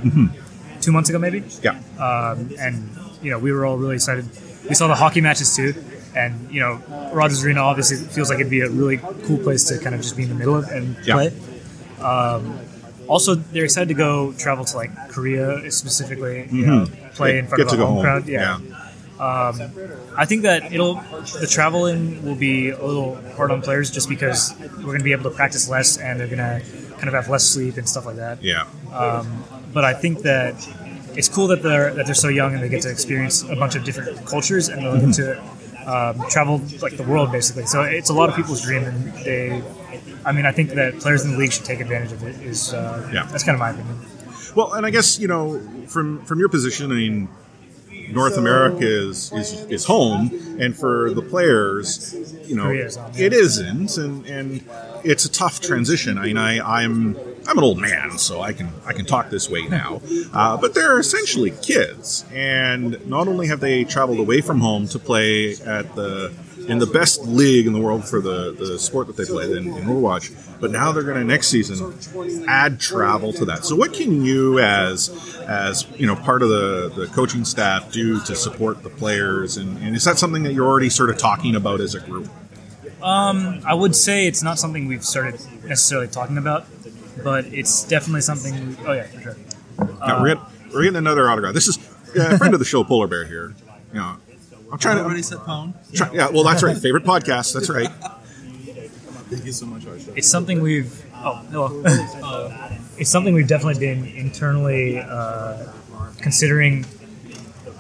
two 0.81 0.93
months 0.93 1.11
ago, 1.11 1.19
maybe. 1.19 1.43
Yeah. 1.63 1.73
um, 1.99 2.51
and 2.59 2.89
you 3.23 3.31
know 3.31 3.39
we 3.39 3.53
were 3.53 3.67
all 3.67 3.77
really 3.77 3.97
excited. 3.97 4.25
We 4.69 4.75
saw 4.75 4.87
the 4.89 4.95
hockey 4.95 5.21
matches 5.21 5.55
too, 5.55 5.75
and 6.17 6.51
you 6.51 6.61
know 6.61 6.81
Rogers 7.13 7.45
Arena 7.45 7.61
obviously 7.61 7.99
feels 7.99 8.31
like 8.31 8.41
it'd 8.41 8.51
be 8.51 8.61
a 8.63 8.71
really 8.71 8.97
cool 9.25 9.39
place 9.39 9.65
to 9.65 9.79
kind 9.79 9.95
of 9.95 10.01
just 10.01 10.17
be 10.17 10.23
in 10.23 10.29
the 10.31 10.35
middle 10.35 10.57
of 10.57 10.65
and 10.69 10.97
Yeah. 11.05 11.15
play. 11.15 11.33
Um, 12.01 12.59
also, 13.09 13.35
they're 13.35 13.65
excited 13.65 13.89
to 13.89 13.95
go 13.95 14.33
travel 14.35 14.65
to 14.65 14.77
like 14.77 14.91
Korea 15.11 15.71
specifically, 15.71 16.49
you 16.51 16.67
know, 16.67 16.87
play 17.15 17.39
in 17.39 17.47
front 17.47 17.63
Mm-hmm. 17.63 17.69
Get 17.71 17.75
of 17.75 17.81
a 17.81 17.87
home, 17.87 17.95
home. 17.97 18.05
crowd. 18.05 18.29
Yeah. 18.29 18.59
I 19.21 20.25
think 20.27 20.43
that 20.43 20.73
it'll 20.73 20.95
the 21.41 21.47
traveling 21.51 22.25
will 22.25 22.35
be 22.35 22.71
a 22.71 22.83
little 22.85 23.17
hard 23.37 23.51
on 23.51 23.61
players 23.63 23.91
just 23.91 24.09
because 24.09 24.55
we're 24.79 24.85
going 24.95 24.99
to 24.99 25.05
be 25.05 25.13
able 25.13 25.25
to 25.31 25.37
practice 25.37 25.69
less 25.69 25.99
and 25.99 26.19
they're 26.19 26.27
going 26.27 26.39
to 26.39 26.63
kind 26.97 27.09
of 27.09 27.15
have 27.15 27.29
less 27.29 27.45
sleep 27.45 27.77
and 27.77 27.89
stuff 27.89 28.07
like 28.07 28.17
that 28.17 28.43
Yeah. 28.43 28.65
but 29.73 29.85
I 29.85 29.95
think 29.95 30.21
that 30.23 30.55
it's 31.17 31.29
cool 31.29 31.49
that 31.49 31.63
they're 31.63 31.93
that 31.95 32.07
they're 32.07 32.15
so 32.15 32.29
young 32.29 32.55
and 32.55 32.63
they 32.63 32.69
get 32.69 32.83
to 32.83 32.91
experience 32.91 33.43
a 33.43 33.57
bunch 33.57 33.75
of 33.75 33.85
different 33.85 34.25
cultures 34.27 34.69
and 34.69 34.83
they'll 34.83 35.01
get 35.01 35.15
to 35.15 35.41
um, 35.87 36.23
traveled 36.31 36.81
like 36.83 36.97
the 36.97 37.03
world 37.03 37.33
basically. 37.33 37.67
So 37.67 37.83
it's 37.83 38.11
a 38.11 38.15
lot 38.15 38.29
of 38.29 38.37
people's 38.37 38.63
dream, 38.63 38.85
and 38.85 39.13
they. 39.25 39.63
I 40.25 40.33
mean, 40.33 40.45
I 40.47 40.53
think 40.53 40.71
that 40.71 41.01
players 41.01 41.25
in 41.25 41.33
the 41.33 41.39
league 41.39 41.53
should 41.53 41.65
take 41.65 41.81
advantage 41.81 42.13
of 42.13 42.23
it. 42.23 42.37
Is 42.43 42.73
uh, 42.75 43.09
Yeah. 43.13 43.27
that's 43.33 43.43
kind 43.43 43.55
of 43.57 43.61
my 43.61 43.71
opinion. 43.71 43.97
Well, 44.55 44.75
and 44.75 44.85
I 44.87 44.91
guess 44.91 45.19
you 45.19 45.27
know 45.27 45.59
from 45.89 46.23
from 46.27 46.39
your 46.39 46.49
position, 46.51 46.93
I 46.93 46.95
mean, 46.95 47.29
North 48.13 48.37
America 48.37 48.85
is 48.85 49.33
is, 49.33 49.53
is 49.65 49.85
home, 49.85 50.31
and 50.59 50.77
for 50.77 51.13
the 51.13 51.23
players, 51.23 52.15
you 52.49 52.57
know, 52.57 52.65
Korea 52.65 52.87
is 52.87 52.97
home, 52.97 53.13
yeah. 53.15 53.27
it 53.27 53.33
isn't, 53.33 53.97
and 53.97 54.27
and 54.27 54.65
it's 55.05 55.25
a 55.25 55.31
tough 55.31 55.61
transition. 55.61 56.19
I 56.19 56.27
mean, 56.27 56.37
I 56.37 56.59
I'm 56.61 57.17
I'm 57.47 57.59
an 57.59 57.65
old 57.65 57.79
man, 57.79 58.19
so 58.19 58.41
I 58.41 58.53
can 58.53 58.69
I 58.87 58.93
can 58.93 59.07
talk 59.07 59.31
this 59.31 59.49
way 59.49 59.63
now, 59.67 60.01
uh, 60.33 60.57
but 60.57 60.75
they're 60.75 60.99
essentially 60.99 61.53
kids, 61.63 62.25
and 62.33 63.05
not 63.09 63.29
only 63.29 63.47
have 63.47 63.61
they 63.61 63.85
traveled 63.85 64.19
away 64.19 64.41
from 64.41 64.61
home 64.61 64.87
to 64.89 64.99
play 64.99 65.53
at 65.55 65.95
the 65.95 66.33
in 66.71 66.79
the 66.79 66.87
best 66.87 67.23
league 67.25 67.67
in 67.67 67.73
the 67.73 67.81
world 67.81 68.09
for 68.09 68.21
the, 68.21 68.53
the 68.53 68.79
sport 68.79 69.09
that 69.09 69.17
they 69.17 69.25
play 69.25 69.45
in, 69.45 69.67
in 69.67 69.85
Overwatch, 69.85 70.61
but 70.61 70.71
now 70.71 70.93
they're 70.93 71.03
going 71.03 71.17
to 71.19 71.25
next 71.25 71.49
season 71.49 71.95
add 72.47 72.79
travel 72.79 73.33
to 73.33 73.45
that. 73.47 73.65
So, 73.65 73.75
what 73.75 73.93
can 73.93 74.25
you, 74.25 74.61
as 74.61 75.37
as 75.49 75.87
you 75.97 76.07
know, 76.07 76.17
part 76.17 76.43
of 76.43 76.49
the, 76.49 76.93
the 76.95 77.07
coaching 77.09 77.45
staff, 77.45 77.91
do 77.91 78.21
to 78.25 78.37
support 78.37 78.83
the 78.83 78.91
players? 78.91 79.57
And, 79.57 79.79
and 79.79 79.97
is 79.97 80.05
that 80.05 80.19
something 80.19 80.45
that 80.45 80.53
you're 80.53 80.67
already 80.67 80.91
sort 80.91 81.11
of 81.11 81.19
talking 81.19 81.57
about 81.57 81.81
as 81.81 81.95
a 81.95 82.01
group? 82.01 82.29
I 83.03 83.75
would 83.75 83.97
say 83.97 84.27
it's 84.27 84.43
not 84.43 84.59
something 84.59 84.87
we've 84.87 85.05
started 85.05 85.41
necessarily 85.65 86.09
talking 86.09 86.39
about, 86.39 86.67
but 87.25 87.47
it's 87.47 87.85
definitely 87.85 88.21
something. 88.21 88.77
Oh 88.87 88.93
yeah, 88.93 89.05
for 89.05 89.21
sure. 89.21 89.37
Yeah, 89.79 90.21
we're, 90.21 90.35
getting, 90.35 90.45
we're 90.73 90.83
getting 90.83 90.97
another 90.97 91.29
autograph. 91.29 91.55
This 91.55 91.69
is 91.69 91.79
uh, 92.17 92.35
a 92.35 92.39
friend 92.39 92.53
of 92.55 92.61
the 92.61 92.67
show, 92.67 92.85
Polar 92.85 93.07
Bear 93.07 93.25
here. 93.25 93.55
You 93.93 93.99
know, 93.99 94.17
I'm 94.73 94.79
trying 94.79 94.97
to. 94.97 95.05
Already 95.05 95.23
said 95.23 95.45
pound. 95.45 95.75
Try, 95.93 96.11
yeah, 96.13 96.29
well, 96.31 96.45
that's 96.45 96.63
right. 96.63 96.77
Favorite 96.77 97.05
podcast. 97.05 97.55
That's 97.55 97.71
right. 97.71 97.91
Thank 99.31 99.45
you 99.45 99.53
so 99.53 99.67
much, 99.67 99.85
Harsha. 99.85 100.13
It's 100.17 100.29
something 100.29 100.61
we've. 100.61 101.05
Oh, 101.15 101.37
hello. 101.51 101.83
Uh, 101.85 102.77
it's 102.99 103.11
something 103.11 103.35
we've 103.35 103.49
definitely 103.49 103.81
been 103.81 104.07
internally 104.07 104.99
uh, 104.99 105.67
considering 106.19 106.85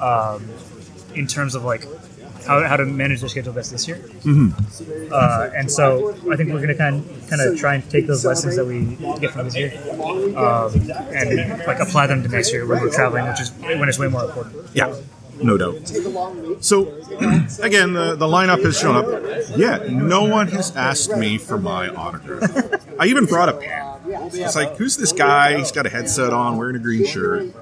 um, 0.00 0.48
in 1.14 1.26
terms 1.26 1.54
of 1.54 1.64
like 1.64 1.86
how, 2.46 2.62
how 2.66 2.76
to 2.76 2.84
manage 2.84 3.20
their 3.20 3.28
schedule 3.28 3.52
best 3.52 3.70
this 3.70 3.86
year. 3.86 3.96
Mm-hmm. 3.96 5.12
Uh, 5.12 5.50
and 5.54 5.70
so 5.70 6.10
I 6.30 6.36
think 6.36 6.50
we're 6.52 6.58
going 6.58 6.68
to 6.68 6.74
kind 6.74 7.04
kind 7.28 7.42
of 7.42 7.58
try 7.58 7.74
and 7.74 7.90
take 7.90 8.06
those 8.06 8.24
lessons 8.24 8.56
that 8.56 8.64
we 8.64 8.96
get 9.20 9.32
from 9.32 9.44
this 9.44 9.56
year 9.56 9.72
um, 10.36 10.72
and 11.14 11.66
like 11.66 11.80
apply 11.80 12.06
them 12.06 12.22
to 12.22 12.28
next 12.28 12.52
year 12.52 12.66
when 12.66 12.80
we're 12.80 12.90
traveling, 12.90 13.28
which 13.28 13.40
is 13.40 13.52
when 13.52 13.88
it's 13.88 13.98
way 13.98 14.08
more 14.08 14.24
important. 14.24 14.56
Yeah, 14.74 14.94
no 15.42 15.56
doubt. 15.56 15.88
So, 16.60 16.88
again, 17.62 17.92
the, 17.92 18.16
the 18.16 18.26
lineup 18.26 18.62
has 18.64 18.78
shown 18.78 18.96
up. 18.96 19.06
Yet, 19.56 19.90
no 19.90 20.24
one 20.24 20.48
has 20.48 20.74
asked 20.76 21.16
me 21.16 21.38
for 21.38 21.58
my 21.58 21.88
autograph. 21.88 22.84
I 22.98 23.06
even 23.06 23.26
brought 23.26 23.48
a 23.48 23.54
pen. 23.54 23.86
It's 24.32 24.56
like, 24.56 24.76
who's 24.76 24.96
this 24.96 25.12
guy? 25.12 25.56
He's 25.58 25.72
got 25.72 25.86
a 25.86 25.90
headset 25.90 26.32
on, 26.32 26.56
wearing 26.56 26.76
a 26.76 26.78
green 26.78 27.06
shirt. 27.06 27.54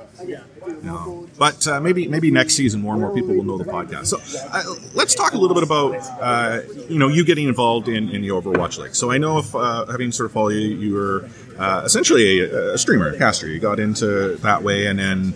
No. 0.83 1.27
But 1.39 1.67
uh, 1.67 1.81
maybe 1.81 2.09
maybe 2.09 2.31
next 2.31 2.55
season 2.55 2.81
more 2.81 2.93
and 2.93 3.01
more 3.01 3.15
people 3.15 3.35
will 3.35 3.45
know 3.45 3.57
the 3.57 3.65
podcast. 3.65 4.07
So 4.07 4.19
uh, 4.53 4.63
let's 4.95 5.15
talk 5.15 5.33
a 5.33 5.39
little 5.39 5.55
bit 5.55 5.63
about 5.63 5.95
uh, 6.21 6.61
you 6.89 6.99
know 6.99 7.09
you 7.09 7.25
getting 7.25 7.49
involved 7.49 7.89
in, 7.89 8.09
in 8.11 8.23
the 8.23 8.29
Overwatch 8.29 8.79
League. 8.79 8.95
So 8.95 9.11
I 9.11 9.19
know 9.19 9.39
if 9.39 9.55
uh, 9.55 9.87
having 9.87 10.13
sort 10.13 10.27
of 10.27 10.33
followed 10.33 10.51
you, 10.51 10.77
you 10.77 10.95
were 10.95 11.29
uh, 11.59 11.83
essentially 11.85 12.41
a, 12.41 12.75
a 12.75 12.79
streamer, 12.79 13.09
a 13.09 13.19
caster. 13.19 13.47
You 13.47 13.61
got 13.61 13.79
into 13.79 14.37
that 14.37 14.63
way 14.63 14.87
and 14.87 14.99
then 14.99 15.35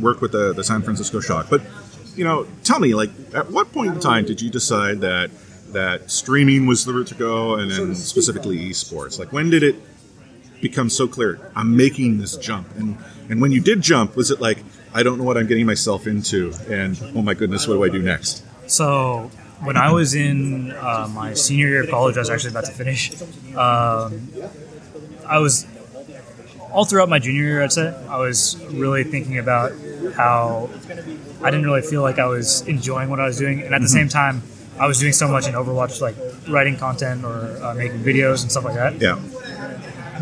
worked 0.00 0.20
with 0.20 0.32
the, 0.32 0.52
the 0.52 0.64
San 0.64 0.82
Francisco 0.82 1.20
Shock. 1.20 1.48
But 1.50 1.62
you 2.16 2.24
know, 2.24 2.46
tell 2.64 2.80
me, 2.80 2.94
like, 2.94 3.10
at 3.32 3.50
what 3.50 3.72
point 3.72 3.94
in 3.94 4.00
time 4.00 4.24
did 4.24 4.42
you 4.42 4.50
decide 4.50 5.00
that 5.02 5.30
that 5.72 6.10
streaming 6.10 6.66
was 6.66 6.84
the 6.84 6.92
route 6.92 7.06
to 7.08 7.14
go, 7.14 7.54
and 7.54 7.70
then 7.70 7.94
specifically 7.94 8.58
esports? 8.58 9.18
Like, 9.18 9.32
when 9.32 9.50
did 9.50 9.62
it 9.62 9.76
become 10.60 10.90
so 10.90 11.06
clear? 11.06 11.38
I'm 11.54 11.76
making 11.76 12.18
this 12.18 12.36
jump, 12.36 12.68
and 12.76 12.98
and 13.28 13.40
when 13.40 13.52
you 13.52 13.60
did 13.60 13.82
jump, 13.82 14.16
was 14.16 14.30
it 14.30 14.40
like 14.40 14.58
I 14.92 15.02
don't 15.02 15.18
know 15.18 15.24
what 15.24 15.36
I'm 15.36 15.46
getting 15.46 15.66
myself 15.66 16.06
into, 16.06 16.52
and 16.68 17.00
oh 17.14 17.22
my 17.22 17.34
goodness, 17.34 17.68
what 17.68 17.74
do 17.74 17.84
I 17.84 17.88
do 17.88 18.02
next? 18.02 18.44
So 18.66 19.30
when 19.62 19.76
I 19.76 19.92
was 19.92 20.14
in 20.14 20.72
uh, 20.72 21.08
my 21.12 21.34
senior 21.34 21.68
year 21.68 21.82
of 21.84 21.90
college, 21.90 22.16
I 22.16 22.20
was 22.20 22.30
actually 22.30 22.50
about 22.50 22.64
to 22.66 22.72
finish. 22.72 23.12
Um, 23.54 24.28
I 25.26 25.38
was 25.38 25.66
all 26.72 26.84
throughout 26.84 27.08
my 27.08 27.18
junior 27.18 27.42
year. 27.42 27.62
I'd 27.62 27.72
say 27.72 27.94
I 28.08 28.18
was 28.18 28.56
really 28.70 29.04
thinking 29.04 29.38
about 29.38 29.72
how 30.14 30.68
I 31.42 31.50
didn't 31.50 31.64
really 31.66 31.82
feel 31.82 32.02
like 32.02 32.18
I 32.18 32.26
was 32.26 32.62
enjoying 32.66 33.08
what 33.10 33.20
I 33.20 33.26
was 33.26 33.38
doing, 33.38 33.62
and 33.62 33.74
at 33.74 33.80
the 33.80 33.88
same 33.88 34.08
time, 34.08 34.42
I 34.78 34.86
was 34.86 34.98
doing 35.00 35.12
so 35.12 35.28
much 35.28 35.46
in 35.48 35.54
Overwatch, 35.54 36.00
like 36.00 36.14
writing 36.48 36.76
content 36.76 37.24
or 37.24 37.58
uh, 37.62 37.74
making 37.74 38.00
videos 38.00 38.42
and 38.42 38.50
stuff 38.50 38.64
like 38.64 38.74
that 38.76 39.00
Yeah, 39.00 39.16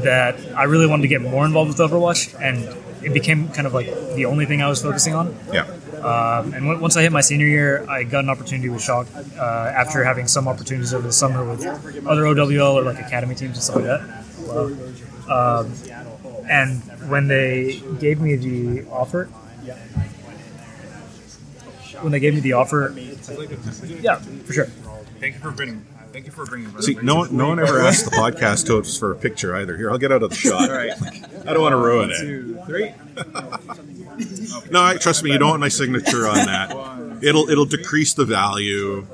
that 0.02 0.36
I 0.56 0.64
really 0.64 0.86
wanted 0.86 1.02
to 1.02 1.08
get 1.08 1.20
more 1.22 1.44
involved 1.44 1.68
with 1.78 1.78
Overwatch, 1.90 2.34
and 2.40 2.56
it 3.04 3.12
became 3.12 3.48
kind 3.50 3.66
of 3.66 3.74
like 3.74 3.86
the 4.14 4.24
only 4.26 4.46
thing 4.46 4.62
I 4.62 4.68
was 4.68 4.82
focusing 4.82 5.14
on. 5.14 5.36
yeah, 5.52 5.62
Um, 6.00 6.54
and 6.54 6.68
on- 6.68 6.80
once 6.80 6.96
I 6.96 7.02
hit 7.02 7.12
my 7.12 7.20
senior 7.20 7.46
year, 7.46 7.84
I 7.88 8.02
got 8.04 8.24
an 8.24 8.30
opportunity 8.30 8.68
with 8.68 8.82
Shock 8.82 9.06
uh, 9.38 9.42
after 9.82 10.02
having 10.04 10.26
some 10.26 10.48
opportunities 10.48 10.92
over 10.94 11.06
the 11.06 11.12
summer 11.12 11.44
with 11.44 11.64
other 12.06 12.26
OWL 12.26 12.78
or 12.78 12.82
like 12.82 12.98
academy 12.98 13.34
teams 13.34 13.56
and 13.56 13.62
stuff 13.62 13.76
like 13.76 13.84
that. 13.84 14.00
Um, 15.30 15.72
and 16.48 16.82
when 17.10 17.28
they 17.28 17.82
gave 18.00 18.20
me 18.20 18.36
the 18.36 18.86
offer, 18.90 19.26
when 22.00 22.12
they 22.12 22.20
gave 22.20 22.34
me 22.34 22.40
the 22.40 22.52
offer, 22.52 22.94
yeah, 24.00 24.16
for 24.16 24.52
sure. 24.52 24.66
Thank 25.20 25.34
you 25.34 25.40
for 25.40 25.50
bringing. 25.50 25.84
Thank 26.12 26.26
you 26.26 26.32
for 26.32 26.46
bringing. 26.46 26.80
See, 26.80 26.96
no 27.02 27.16
one, 27.16 27.36
no 27.36 27.48
one 27.48 27.58
ever 27.58 27.80
asked 27.80 28.04
the 28.06 28.10
podcast 28.10 28.68
hosts 28.68 28.98
for 28.98 29.12
a 29.12 29.16
picture 29.16 29.54
either. 29.56 29.76
Here, 29.76 29.90
I'll 29.90 29.98
get 29.98 30.12
out 30.12 30.22
of 30.22 30.30
the 30.30 30.36
shot. 30.36 30.70
All 30.70 30.76
right. 30.76 30.92
I 31.46 31.52
don't 31.52 31.62
want 31.62 31.72
to 31.72 31.76
ruin 31.76 32.10
it. 32.10 32.20
Two, 32.20 32.58
three. 32.66 32.94
No, 34.70 34.82
I, 34.82 34.96
trust 34.96 35.22
me, 35.24 35.32
you 35.32 35.38
don't 35.38 35.50
want 35.50 35.60
my 35.60 35.68
signature 35.68 36.26
on 36.26 36.36
that. 36.46 36.70
It'll 37.22 37.50
it'll 37.50 37.66
decrease 37.66 38.14
the 38.14 38.24
value. 38.24 39.06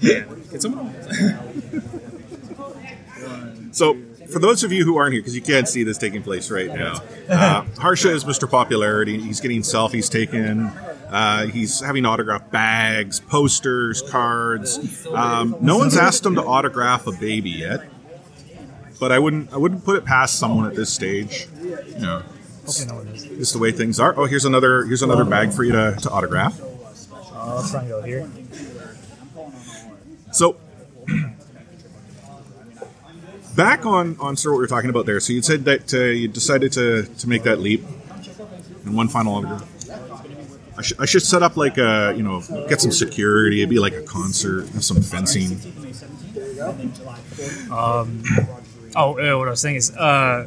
Get 0.00 0.62
someone. 0.62 0.94
So, 3.72 3.96
for 4.32 4.38
those 4.38 4.64
of 4.64 4.72
you 4.72 4.84
who 4.84 4.96
aren't 4.96 5.12
here, 5.12 5.20
because 5.22 5.34
you 5.34 5.42
can't 5.42 5.68
see 5.68 5.82
this 5.84 5.98
taking 5.98 6.22
place 6.22 6.50
right 6.50 6.68
now, 6.68 7.00
uh, 7.28 7.64
Harsha 7.78 8.10
is 8.12 8.24
Mr. 8.24 8.48
Popularity. 8.50 9.20
He's 9.20 9.40
getting 9.40 9.62
selfies 9.62 10.10
taken. 10.10 10.66
Uh, 11.10 11.46
he's 11.46 11.80
having 11.80 12.06
autograph 12.06 12.50
bags, 12.50 13.20
posters, 13.20 14.02
cards. 14.02 15.06
Um, 15.08 15.56
no 15.60 15.76
one's 15.76 15.96
asked 15.96 16.24
him 16.24 16.36
to 16.36 16.42
autograph 16.44 17.06
a 17.06 17.12
baby 17.12 17.50
yet, 17.50 17.80
but 19.00 19.10
I 19.10 19.18
wouldn't. 19.18 19.52
I 19.52 19.56
wouldn't 19.56 19.84
put 19.84 19.96
it 19.96 20.04
past 20.04 20.38
someone 20.38 20.66
at 20.68 20.76
this 20.76 20.92
stage. 20.92 21.48
You 21.62 21.98
know, 21.98 22.22
Hopefully 22.64 22.86
no 22.86 23.12
is. 23.12 23.24
just 23.24 23.52
the 23.54 23.58
way 23.58 23.72
things 23.72 23.98
are. 23.98 24.14
Oh, 24.16 24.26
here's 24.26 24.44
another. 24.44 24.84
Here's 24.84 25.02
another 25.02 25.24
bag 25.24 25.52
for 25.52 25.64
you 25.64 25.72
to, 25.72 25.96
to 26.02 26.10
autograph. 26.10 26.60
Uh, 26.60 27.56
let's 27.56 27.70
try 27.72 27.80
and 27.80 27.88
go 27.88 28.02
here. 28.02 28.30
So, 30.32 30.56
back 33.60 33.84
on 33.84 34.16
on 34.20 34.36
sort 34.36 34.52
of 34.52 34.54
what 34.54 34.58
we 34.58 34.62
were 34.64 34.66
talking 34.76 34.90
about 34.90 35.04
there. 35.06 35.20
So 35.20 35.32
you 35.32 35.42
said 35.42 35.64
that 35.66 35.92
uh, 35.92 35.98
you 36.20 36.28
decided 36.28 36.72
to 36.72 37.04
to 37.20 37.28
make 37.28 37.42
that 37.44 37.58
leap, 37.60 37.82
and 38.84 38.96
one 38.96 39.08
final 39.08 39.34
autograph. 39.36 39.66
I, 40.78 40.82
should 40.82 41.00
I 41.00 41.06
should 41.10 41.22
set 41.22 41.42
up 41.42 41.56
like 41.64 41.76
a 41.76 42.14
you 42.16 42.22
know 42.22 42.40
get 42.68 42.80
some 42.80 42.92
security. 42.92 43.60
It'd 43.60 43.68
be 43.70 43.78
like 43.78 43.92
a 43.92 44.02
concert, 44.02 44.68
have 44.70 44.84
some 44.84 45.02
fencing. 45.02 45.50
Oh, 48.96 49.12
uh, 49.18 49.38
what 49.38 49.46
I 49.46 49.50
was 49.50 49.60
saying 49.60 49.76
is, 49.76 49.94
uh, 49.96 50.46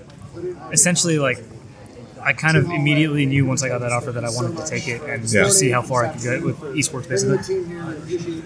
essentially, 0.72 1.17
like, 1.17 1.39
I 2.22 2.34
kind 2.34 2.58
of 2.58 2.65
immediately 2.65 3.25
knew 3.25 3.46
once 3.46 3.63
I 3.63 3.70
got 3.70 3.79
that 3.79 3.93
offer 3.93 4.12
that 4.12 4.25
I 4.25 4.29
wanted 4.29 4.58
to 4.58 4.65
take 4.65 4.88
it 4.89 5.01
and 5.01 5.24
Yeah. 5.24 5.43
just 5.43 5.58
see 5.60 5.70
how 5.72 5.82
far 5.82 6.05
I 6.05 6.10
could 6.12 6.22
get 6.22 6.41
with 6.43 6.58
esports, 6.75 7.08
basically. 7.08 7.39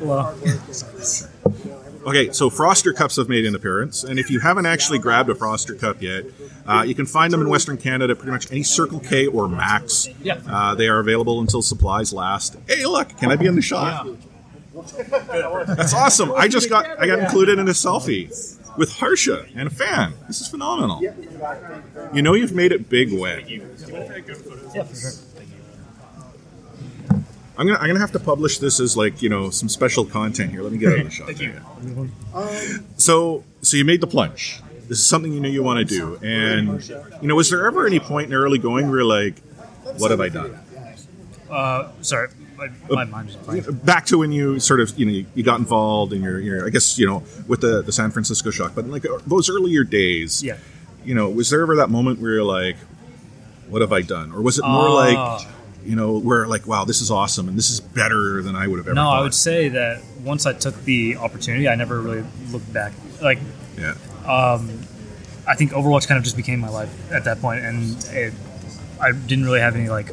Well, 0.06 0.36
Okay, 2.08 2.32
so 2.32 2.50
Froster 2.50 2.96
cups 2.96 3.18
have 3.18 3.28
made 3.28 3.46
an 3.46 3.54
appearance, 3.54 4.06
and 4.06 4.18
if 4.18 4.32
you 4.32 4.40
haven't 4.40 4.66
actually 4.66 4.98
grabbed 4.98 5.30
a 5.30 5.34
Froster 5.34 5.78
cup 5.78 6.02
yet, 6.02 6.24
uh, 6.66 6.82
you 6.88 6.96
can 6.96 7.06
find 7.06 7.34
them 7.34 7.42
in 7.42 7.50
Western 7.50 7.76
Canada, 7.76 8.16
pretty 8.16 8.32
much 8.32 8.50
any 8.50 8.64
Circle 8.64 9.02
K 9.02 9.28
or 9.28 9.50
Mac's. 9.50 10.08
Yeah. 10.24 10.40
uh, 10.48 10.74
they 10.74 10.88
are 10.88 11.00
available 11.00 11.42
until 11.42 11.62
supplies 11.62 12.14
last. 12.14 12.56
Hey, 12.66 12.86
look, 12.86 13.10
can 13.18 13.30
I 13.30 13.36
be 13.36 13.46
in 13.46 13.56
the 13.56 13.62
shot? 13.62 14.08
That's 15.68 15.94
awesome! 15.94 16.32
I 16.32 16.48
just 16.48 16.70
got 16.70 16.98
I 16.98 17.08
got 17.08 17.20
included 17.20 17.60
in 17.60 17.68
a 17.68 17.72
selfie 17.72 18.30
with 18.78 18.92
Harsha 18.92 19.46
and 19.56 19.68
a 19.68 19.72
fan. 19.72 20.14
This 20.28 20.40
is 20.40 20.48
phenomenal. 20.48 21.02
You 22.14 22.22
know 22.22 22.36
you've 22.36 22.54
made 22.54 22.72
it 22.72 22.88
big 22.88 23.12
when. 23.12 23.44
Yeah, 27.58 27.62
for 27.62 27.62
sure. 27.62 27.62
I'm 27.62 27.68
gonna 27.68 27.80
I'm 27.80 27.88
gonna 27.88 28.00
have 28.00 28.12
to 28.14 28.20
publish 28.20 28.60
this 28.60 28.80
as 28.80 28.96
like 28.98 29.22
you 29.22 29.30
know 29.30 29.50
some 29.50 29.70
special 29.70 30.06
content 30.06 30.52
here. 30.52 30.62
Let 30.64 30.72
me 30.72 30.78
get 30.78 30.94
out 30.94 31.00
of 31.00 31.06
the 31.06 31.12
shot. 31.12 31.36
there. 31.36 31.62
So 32.98 33.44
so 33.62 33.78
you 33.78 33.86
made 33.86 34.02
the 34.02 34.08
plunge. 34.08 34.62
This 34.88 35.00
is 35.00 35.06
something 35.06 35.34
you 35.34 35.40
knew 35.42 35.50
you 35.50 35.64
want 35.64 35.80
to 35.80 35.86
do, 35.86 36.16
and 36.24 36.82
you 37.22 37.28
know 37.28 37.36
was 37.36 37.50
there 37.50 37.66
ever 37.68 37.86
any 37.86 38.00
point 38.00 38.28
in 38.28 38.34
early 38.34 38.58
going 38.58 38.88
where 38.90 39.00
you're 39.00 39.06
like, 39.06 39.40
what 39.98 40.12
have 40.12 40.22
I 40.22 40.30
done? 40.30 40.58
Uh, 41.50 41.92
sorry. 42.02 42.30
my, 42.58 42.70
my 42.90 43.04
mind 43.06 43.30
was 43.46 43.68
back 43.68 44.06
to 44.08 44.18
when 44.18 44.32
you 44.32 44.60
sort 44.60 44.80
of 44.80 44.98
you 44.98 45.06
know 45.06 45.12
you, 45.12 45.26
you 45.36 45.44
got 45.44 45.60
involved 45.60 46.12
in 46.14 46.22
your, 46.24 46.40
your 46.40 46.66
I 46.66 46.70
guess 46.70 46.98
you 46.98 47.06
know 47.06 47.24
with 47.48 47.62
the 47.62 47.82
the 47.82 47.92
San 47.92 48.12
Francisco 48.12 48.50
Shock, 48.50 48.74
but 48.76 48.88
like 48.88 49.06
uh, 49.06 49.20
those 49.28 49.50
earlier 49.50 49.84
days, 49.84 50.42
Yeah. 50.44 50.58
you 51.06 51.14
know, 51.16 51.30
was 51.30 51.50
there 51.50 51.62
ever 51.62 51.76
that 51.78 51.90
moment 51.90 52.20
where 52.20 52.32
you're 52.34 52.44
like, 52.44 52.78
what 53.70 53.82
have 53.82 53.92
I 53.92 54.02
done, 54.02 54.32
or 54.32 54.42
was 54.42 54.58
it 54.58 54.64
more 54.66 54.88
Ah. 54.88 55.36
like 55.38 55.48
you 55.90 55.96
know 55.96 56.18
where 56.20 56.48
like 56.48 56.68
wow 56.68 56.84
this 56.86 57.00
is 57.02 57.10
awesome 57.10 57.48
and 57.50 57.58
this 57.58 57.70
is 57.70 57.80
better 57.80 58.42
than 58.42 58.56
I 58.56 58.68
would 58.68 58.78
have 58.82 58.88
ever 58.88 58.96
No, 58.96 59.04
thought. 59.04 59.20
I 59.20 59.22
would 59.22 59.34
say 59.34 59.70
that 59.70 60.02
once 60.24 60.46
I 60.46 60.54
took 60.54 60.76
the 60.84 61.16
opportunity, 61.18 61.68
I 61.70 61.76
never 61.76 62.02
really 62.02 62.24
looked 62.52 62.72
back. 62.74 62.92
Like 63.22 63.40
yeah 63.78 63.96
um, 64.26 64.64
I 65.48 65.56
think 65.56 65.72
Overwatch 65.72 66.08
kind 66.08 66.18
of 66.18 66.24
just 66.26 66.36
became 66.36 66.60
my 66.60 66.68
life 66.70 66.92
at 67.12 67.24
that 67.24 67.40
point, 67.40 67.62
and 67.64 67.96
it, 68.12 68.34
I 69.00 69.14
didn't 69.14 69.46
really 69.46 69.62
have 69.62 69.76
any 69.76 69.88
like 69.88 70.10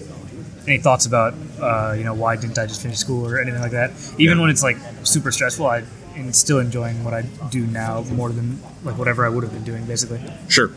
any 0.68 0.78
thoughts 0.78 1.04
about 1.06 1.34
uh, 1.60 1.94
you 1.98 2.04
know 2.04 2.14
why 2.14 2.36
didn't 2.36 2.56
I 2.58 2.66
just 2.66 2.80
finish 2.80 2.98
school 2.98 3.26
or 3.28 3.40
anything 3.40 3.60
like 3.60 3.72
that. 3.72 3.90
Even 4.18 4.36
Yeah. 4.38 4.42
when 4.42 4.50
it's 4.50 4.62
like 4.62 4.76
super 5.02 5.32
stressful, 5.32 5.66
I 5.66 5.82
am 6.14 6.32
still 6.32 6.60
enjoying 6.60 7.02
what 7.02 7.12
I 7.14 7.22
do 7.50 7.66
now 7.66 8.02
more 8.12 8.30
than 8.30 8.60
like 8.84 8.96
whatever 8.96 9.26
I 9.26 9.28
would 9.28 9.42
have 9.42 9.52
been 9.52 9.64
doing 9.64 9.84
basically. 9.86 10.20
Sure. 10.48 10.70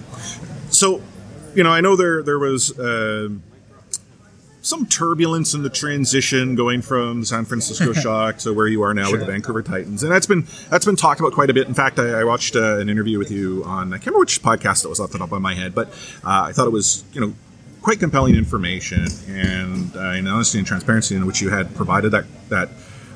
So, 0.72 1.01
you 1.54 1.63
know, 1.63 1.70
I 1.72 1.82
know 1.82 1.96
there 1.96 2.24
there 2.24 2.39
was 2.39 2.77
uh, 2.80 3.30
some 4.67 4.86
turbulence 4.86 5.53
in 5.53 5.63
the 5.63 5.69
transition 5.69 6.55
going 6.55 6.81
from 6.81 7.21
the 7.21 7.25
San 7.25 7.45
Francisco 7.45 7.93
Shock 8.01 8.39
to 8.39 8.53
where 8.53 8.67
you 8.67 8.81
are 8.83 8.93
now 8.93 9.09
with 9.09 9.21
the 9.21 9.25
Vancouver 9.25 9.63
Titans, 9.63 10.03
and 10.03 10.12
that's 10.12 10.27
been 10.27 10.45
that's 10.69 10.86
been 10.86 10.97
talked 10.97 11.21
about 11.21 11.31
quite 11.31 11.50
a 11.50 11.53
bit. 11.53 11.67
In 11.67 11.74
fact, 11.74 11.97
I, 12.00 12.19
I 12.19 12.24
watched 12.25 12.55
uh, 12.55 12.77
an 12.77 12.89
interview 12.89 13.17
with 13.17 13.31
you 13.31 13.63
on 13.63 13.93
I 13.93 13.97
can't 13.97 14.07
remember 14.07 14.19
which 14.19 14.41
podcast 14.41 14.83
it 14.83 14.89
was 14.89 15.00
off 15.00 15.12
the 15.12 15.19
top 15.19 15.31
of 15.31 15.41
my 15.41 15.53
head, 15.53 15.74
but 15.74 15.88
uh, 16.24 16.43
I 16.47 16.51
thought 16.51 16.67
it 16.67 16.74
was 16.74 17.05
you 17.13 17.21
know 17.21 17.33
quite 17.81 18.00
compelling 18.00 18.36
information 18.36 19.07
and 19.29 19.95
uh, 19.95 20.12
in 20.12 20.27
honesty 20.27 20.57
and 20.57 20.67
transparency 20.67 21.15
in 21.15 21.25
which 21.25 21.41
you 21.41 21.50
had 21.50 21.74
provided 21.75 22.12
that 22.12 22.25
that. 22.50 22.69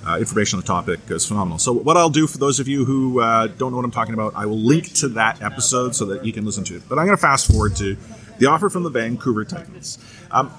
Uh, 0.03 0.17
information 0.17 0.57
on 0.57 0.61
the 0.61 0.65
topic 0.65 0.99
is 1.09 1.27
phenomenal. 1.27 1.59
So, 1.59 1.73
what 1.73 1.95
I'll 1.95 2.09
do 2.09 2.25
for 2.25 2.39
those 2.39 2.59
of 2.59 2.67
you 2.67 2.85
who 2.85 3.19
uh, 3.19 3.45
don't 3.45 3.69
know 3.69 3.77
what 3.77 3.85
I'm 3.85 3.91
talking 3.91 4.15
about, 4.15 4.33
I 4.35 4.47
will 4.47 4.57
link 4.57 4.91
to 4.93 5.09
that 5.09 5.43
episode 5.43 5.93
so 5.93 6.05
that 6.05 6.25
you 6.25 6.33
can 6.33 6.43
listen 6.43 6.63
to 6.63 6.77
it. 6.77 6.89
But 6.89 6.97
I'm 6.97 7.05
going 7.05 7.15
to 7.15 7.21
fast 7.21 7.51
forward 7.51 7.75
to 7.75 7.95
the 8.39 8.47
offer 8.47 8.71
from 8.71 8.81
the 8.81 8.89
Vancouver 8.89 9.45
Titans. 9.45 9.99
Um, 10.31 10.51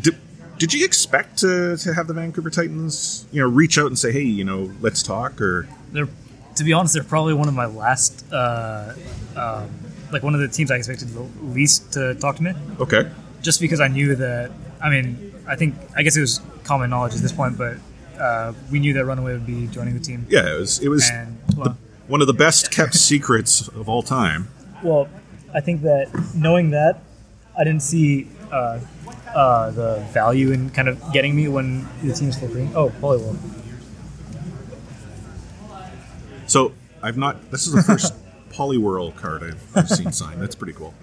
did, 0.00 0.16
did 0.58 0.72
you 0.72 0.84
expect 0.84 1.38
to, 1.38 1.76
to 1.78 1.94
have 1.94 2.06
the 2.06 2.14
Vancouver 2.14 2.50
Titans, 2.50 3.26
you 3.32 3.40
know, 3.42 3.48
reach 3.48 3.78
out 3.78 3.86
and 3.86 3.98
say, 3.98 4.12
"Hey, 4.12 4.22
you 4.22 4.44
know, 4.44 4.70
let's 4.80 5.02
talk"? 5.02 5.40
Or 5.40 5.68
They're, 5.92 6.08
to 6.56 6.64
be 6.64 6.72
honest, 6.72 6.94
they're 6.94 7.04
probably 7.04 7.34
one 7.34 7.48
of 7.48 7.54
my 7.54 7.66
last, 7.66 8.24
uh, 8.32 8.94
um, 9.36 9.70
like 10.12 10.22
one 10.22 10.34
of 10.34 10.40
the 10.40 10.48
teams 10.48 10.70
I 10.70 10.76
expected 10.76 11.08
the 11.08 11.20
least 11.42 11.92
to 11.94 12.14
talk 12.14 12.36
to 12.36 12.42
me. 12.42 12.52
okay, 12.80 13.10
just 13.42 13.60
because 13.60 13.80
I 13.80 13.88
knew 13.88 14.14
that. 14.16 14.50
I 14.82 14.90
mean, 14.90 15.34
I 15.48 15.56
think 15.56 15.74
I 15.96 16.02
guess 16.02 16.16
it 16.16 16.20
was 16.20 16.40
common 16.64 16.90
knowledge 16.90 17.14
at 17.14 17.20
this 17.20 17.32
point, 17.32 17.56
but 17.58 17.76
uh, 18.20 18.52
we 18.70 18.78
knew 18.78 18.92
that 18.94 19.04
Runaway 19.04 19.32
would 19.32 19.46
be 19.46 19.66
joining 19.68 19.94
the 19.94 20.00
team. 20.00 20.26
yeah, 20.28 20.54
it 20.54 20.58
was 20.58 20.78
it 20.80 20.88
was 20.88 21.10
And 21.10 21.38
well, 21.56 21.76
one 22.08 22.20
of 22.20 22.26
the 22.26 22.34
best 22.34 22.70
kept 22.70 22.94
secrets 22.94 23.68
of 23.68 23.88
all 23.88 24.02
time. 24.02 24.48
well, 24.82 25.08
I 25.54 25.60
think 25.60 25.82
that 25.82 26.08
knowing 26.34 26.70
that, 26.70 27.02
I 27.58 27.64
didn't 27.64 27.82
see 27.82 28.28
uh, 28.52 28.78
uh, 29.36 29.70
the 29.70 30.06
value 30.12 30.50
in 30.50 30.70
kind 30.70 30.88
of 30.88 31.12
getting 31.12 31.36
me 31.36 31.46
when 31.46 31.86
the 32.02 32.14
team's 32.14 32.38
full 32.38 32.48
green. 32.48 32.70
Oh, 32.74 32.88
Poliwhirl. 32.88 33.36
So 36.46 36.72
I've 37.02 37.18
not. 37.18 37.50
This 37.50 37.66
is 37.66 37.74
the 37.74 37.82
first 37.82 38.14
Poliwhirl 38.50 39.14
card 39.16 39.44
I've, 39.44 39.76
I've 39.76 39.90
seen 39.90 40.10
signed. 40.10 40.40
That's 40.40 40.54
pretty 40.54 40.72
cool. 40.72 40.94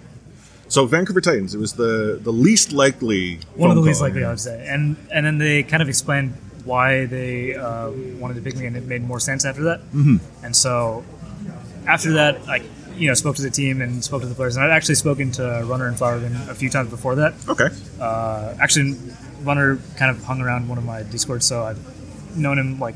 So 0.66 0.84
Vancouver 0.86 1.20
Titans. 1.20 1.54
It 1.54 1.58
was 1.58 1.74
the 1.74 2.18
the 2.20 2.32
least 2.32 2.72
likely. 2.72 3.38
One 3.54 3.70
of 3.70 3.76
the 3.76 3.82
least 3.82 4.00
likely, 4.00 4.24
I 4.24 4.30
would 4.30 4.40
say. 4.40 4.66
And 4.68 4.96
and 5.12 5.24
then 5.24 5.38
they 5.38 5.62
kind 5.62 5.82
of 5.82 5.88
explained 5.88 6.34
why 6.64 7.06
they 7.06 7.54
uh, 7.54 7.90
wanted 8.18 8.34
to 8.34 8.40
pick 8.40 8.56
me, 8.56 8.66
and 8.66 8.76
it 8.76 8.84
made 8.84 9.02
more 9.04 9.20
sense 9.20 9.44
after 9.44 9.62
that. 9.64 9.80
Mm-hmm. 9.92 10.16
And 10.44 10.56
so 10.56 11.04
after 11.86 12.14
that, 12.14 12.40
I 12.48 12.62
you 12.96 13.08
know 13.08 13.14
spoke 13.14 13.36
to 13.36 13.42
the 13.42 13.50
team 13.50 13.80
and 13.80 14.04
spoke 14.04 14.22
to 14.22 14.28
the 14.28 14.34
players, 14.34 14.56
and 14.56 14.64
I'd 14.64 14.74
actually 14.74 14.96
spoken 14.96 15.30
to 15.32 15.64
Runner 15.66 15.86
and 15.86 15.96
Flowerman 15.96 16.48
a 16.48 16.54
few 16.54 16.70
times 16.70 16.90
before 16.90 17.16
that. 17.16 17.34
Okay. 17.48 17.68
Uh, 18.00 18.54
actually, 18.60 18.96
Runner 19.42 19.78
kind 19.96 20.10
of 20.10 20.22
hung 20.24 20.40
around 20.40 20.68
one 20.68 20.78
of 20.78 20.84
my 20.84 21.02
discords, 21.02 21.46
so 21.46 21.64
I've 21.64 22.36
known 22.36 22.58
him 22.58 22.78
like 22.78 22.94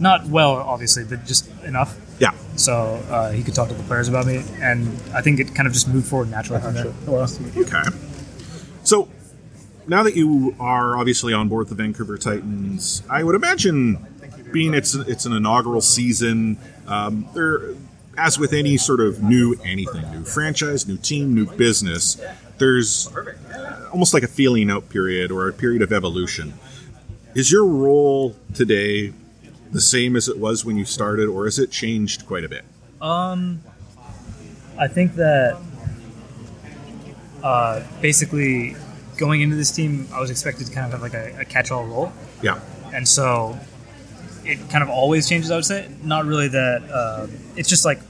not 0.00 0.26
well, 0.26 0.56
obviously, 0.56 1.04
but 1.04 1.24
just 1.24 1.48
enough. 1.62 1.98
Yeah. 2.18 2.32
So 2.56 2.72
uh, 3.08 3.30
he 3.32 3.42
could 3.42 3.54
talk 3.54 3.68
to 3.68 3.74
the 3.74 3.82
players 3.84 4.08
about 4.08 4.26
me, 4.26 4.44
and 4.60 4.88
I 5.14 5.22
think 5.22 5.40
it 5.40 5.54
kind 5.54 5.66
of 5.66 5.72
just 5.72 5.88
moved 5.88 6.06
forward 6.06 6.30
naturally 6.30 6.60
from 6.60 6.74
there. 6.74 6.92
Okay. 7.56 7.82
So 8.84 9.08
now 9.86 10.02
that 10.02 10.14
you 10.16 10.54
are 10.58 10.96
obviously 10.96 11.32
on 11.32 11.48
board 11.48 11.68
the 11.68 11.74
Vancouver 11.74 12.18
Titans, 12.18 13.02
I 13.08 13.22
would 13.22 13.34
imagine, 13.34 14.06
being 14.52 14.74
it's 14.74 14.94
it's 14.94 15.24
an 15.24 15.32
inaugural 15.32 15.80
season, 15.80 16.58
um, 16.86 17.28
there, 17.34 17.74
as 18.16 18.38
with 18.38 18.52
any 18.52 18.76
sort 18.76 19.00
of 19.00 19.22
new 19.22 19.54
anything, 19.64 20.10
new 20.10 20.24
franchise, 20.24 20.86
new 20.86 20.96
team, 20.96 21.34
new 21.34 21.46
business, 21.46 22.20
there's 22.58 23.08
almost 23.92 24.14
like 24.14 24.22
a 24.22 24.28
feeling 24.28 24.70
out 24.70 24.88
period 24.88 25.30
or 25.30 25.48
a 25.48 25.52
period 25.52 25.82
of 25.82 25.92
evolution. 25.92 26.54
Is 27.34 27.50
your 27.50 27.64
role 27.66 28.36
today 28.54 29.12
the 29.70 29.80
same 29.80 30.16
as 30.16 30.28
it 30.28 30.38
was 30.38 30.64
when 30.64 30.76
you 30.76 30.84
started, 30.84 31.28
or 31.28 31.44
has 31.46 31.58
it 31.58 31.70
changed 31.70 32.26
quite 32.26 32.44
a 32.44 32.48
bit? 32.48 32.64
Um, 33.00 33.62
I 34.78 34.86
think 34.88 35.14
that 35.14 35.58
uh, 37.42 37.82
basically 38.00 38.76
going 39.16 39.40
into 39.40 39.56
this 39.56 39.70
team, 39.70 40.06
I 40.12 40.20
was 40.20 40.30
expected 40.30 40.66
to 40.66 40.72
kind 40.72 40.86
of 40.86 40.92
have 40.92 41.02
like 41.02 41.14
a, 41.14 41.40
a 41.40 41.44
catch-all 41.44 41.84
role, 41.86 42.12
Yeah. 42.42 42.60
and 42.92 43.06
so 43.08 43.58
it 44.44 44.58
kind 44.70 44.82
of 44.82 44.90
always 44.90 45.28
changes. 45.28 45.50
I 45.50 45.56
would 45.56 45.64
say 45.64 45.88
not 46.02 46.26
really 46.26 46.48
that. 46.48 46.82
Uh, 46.90 47.26
it's 47.56 47.68
just 47.68 47.84
like 47.84 48.00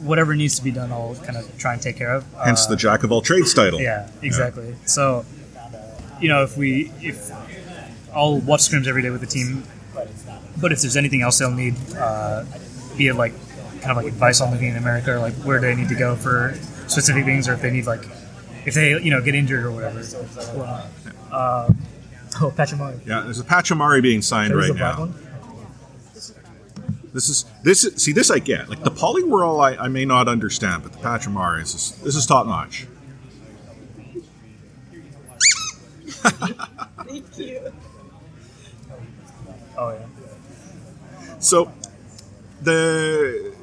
whatever 0.00 0.34
needs 0.34 0.56
to 0.56 0.64
be 0.64 0.70
done, 0.70 0.92
I'll 0.92 1.14
kind 1.24 1.36
of 1.36 1.58
try 1.58 1.72
and 1.72 1.80
take 1.80 1.96
care 1.96 2.14
of. 2.14 2.24
Hence 2.44 2.66
Uh, 2.66 2.70
the 2.70 2.76
jack 2.76 3.04
of 3.04 3.12
all 3.12 3.22
trades 3.22 3.54
title. 3.54 3.80
Yeah, 3.80 4.08
exactly. 4.22 4.74
So, 4.84 5.24
you 6.20 6.28
know, 6.28 6.42
if 6.42 6.56
we 6.56 6.92
if 7.00 7.30
I'll 8.14 8.38
watch 8.38 8.60
scrims 8.60 8.86
every 8.86 9.02
day 9.02 9.10
with 9.10 9.20
the 9.20 9.26
team, 9.26 9.64
but 10.60 10.72
if 10.72 10.80
there's 10.82 10.96
anything 10.96 11.22
else 11.22 11.38
they'll 11.38 11.50
need, 11.50 11.74
uh, 11.96 12.44
be 12.96 13.08
it 13.08 13.14
like 13.14 13.32
kind 13.80 13.90
of 13.90 13.96
like 13.96 14.06
advice 14.06 14.40
on 14.40 14.50
living 14.50 14.68
in 14.70 14.76
America 14.76 15.12
or 15.14 15.18
like 15.18 15.34
where 15.44 15.60
they 15.60 15.74
need 15.74 15.88
to 15.88 15.94
go 15.94 16.16
for 16.16 16.54
specific 16.86 17.24
things, 17.24 17.48
or 17.48 17.54
if 17.54 17.62
they 17.62 17.70
need 17.70 17.86
like 17.86 18.06
if 18.66 18.74
they 18.74 18.90
you 19.00 19.10
know 19.10 19.20
get 19.22 19.34
injured 19.34 19.64
or 19.64 19.72
whatever. 19.72 20.00
Uh, 21.32 21.68
oh, 22.40 22.50
Pachamari. 22.56 23.00
Yeah, 23.06 23.20
there's 23.22 23.40
a 23.40 23.44
Pachamari 23.44 24.02
being 24.02 24.22
signed 24.22 24.52
There's 24.52 24.70
right 24.70 24.78
now. 24.78 25.00
one. 25.00 25.14
This 27.14 27.28
is 27.28 27.44
this 27.62 27.84
is, 27.84 28.02
see 28.02 28.10
this 28.12 28.28
I 28.28 28.40
get 28.40 28.68
like 28.68 28.82
the 28.82 28.90
Poliwhirl 28.90 29.62
I, 29.62 29.84
I 29.84 29.88
may 29.88 30.04
not 30.04 30.26
understand, 30.26 30.82
but 30.82 30.92
the 30.92 30.98
Pachamari 30.98 31.62
is 31.62 31.72
just, 31.72 32.04
this 32.04 32.16
is 32.16 32.26
top 32.26 32.46
notch. 32.46 32.88
Thank 37.06 37.38
you. 37.38 37.72
Oh 39.78 39.90
yeah. 39.90 40.06
So 41.38 41.72
the 42.62 43.54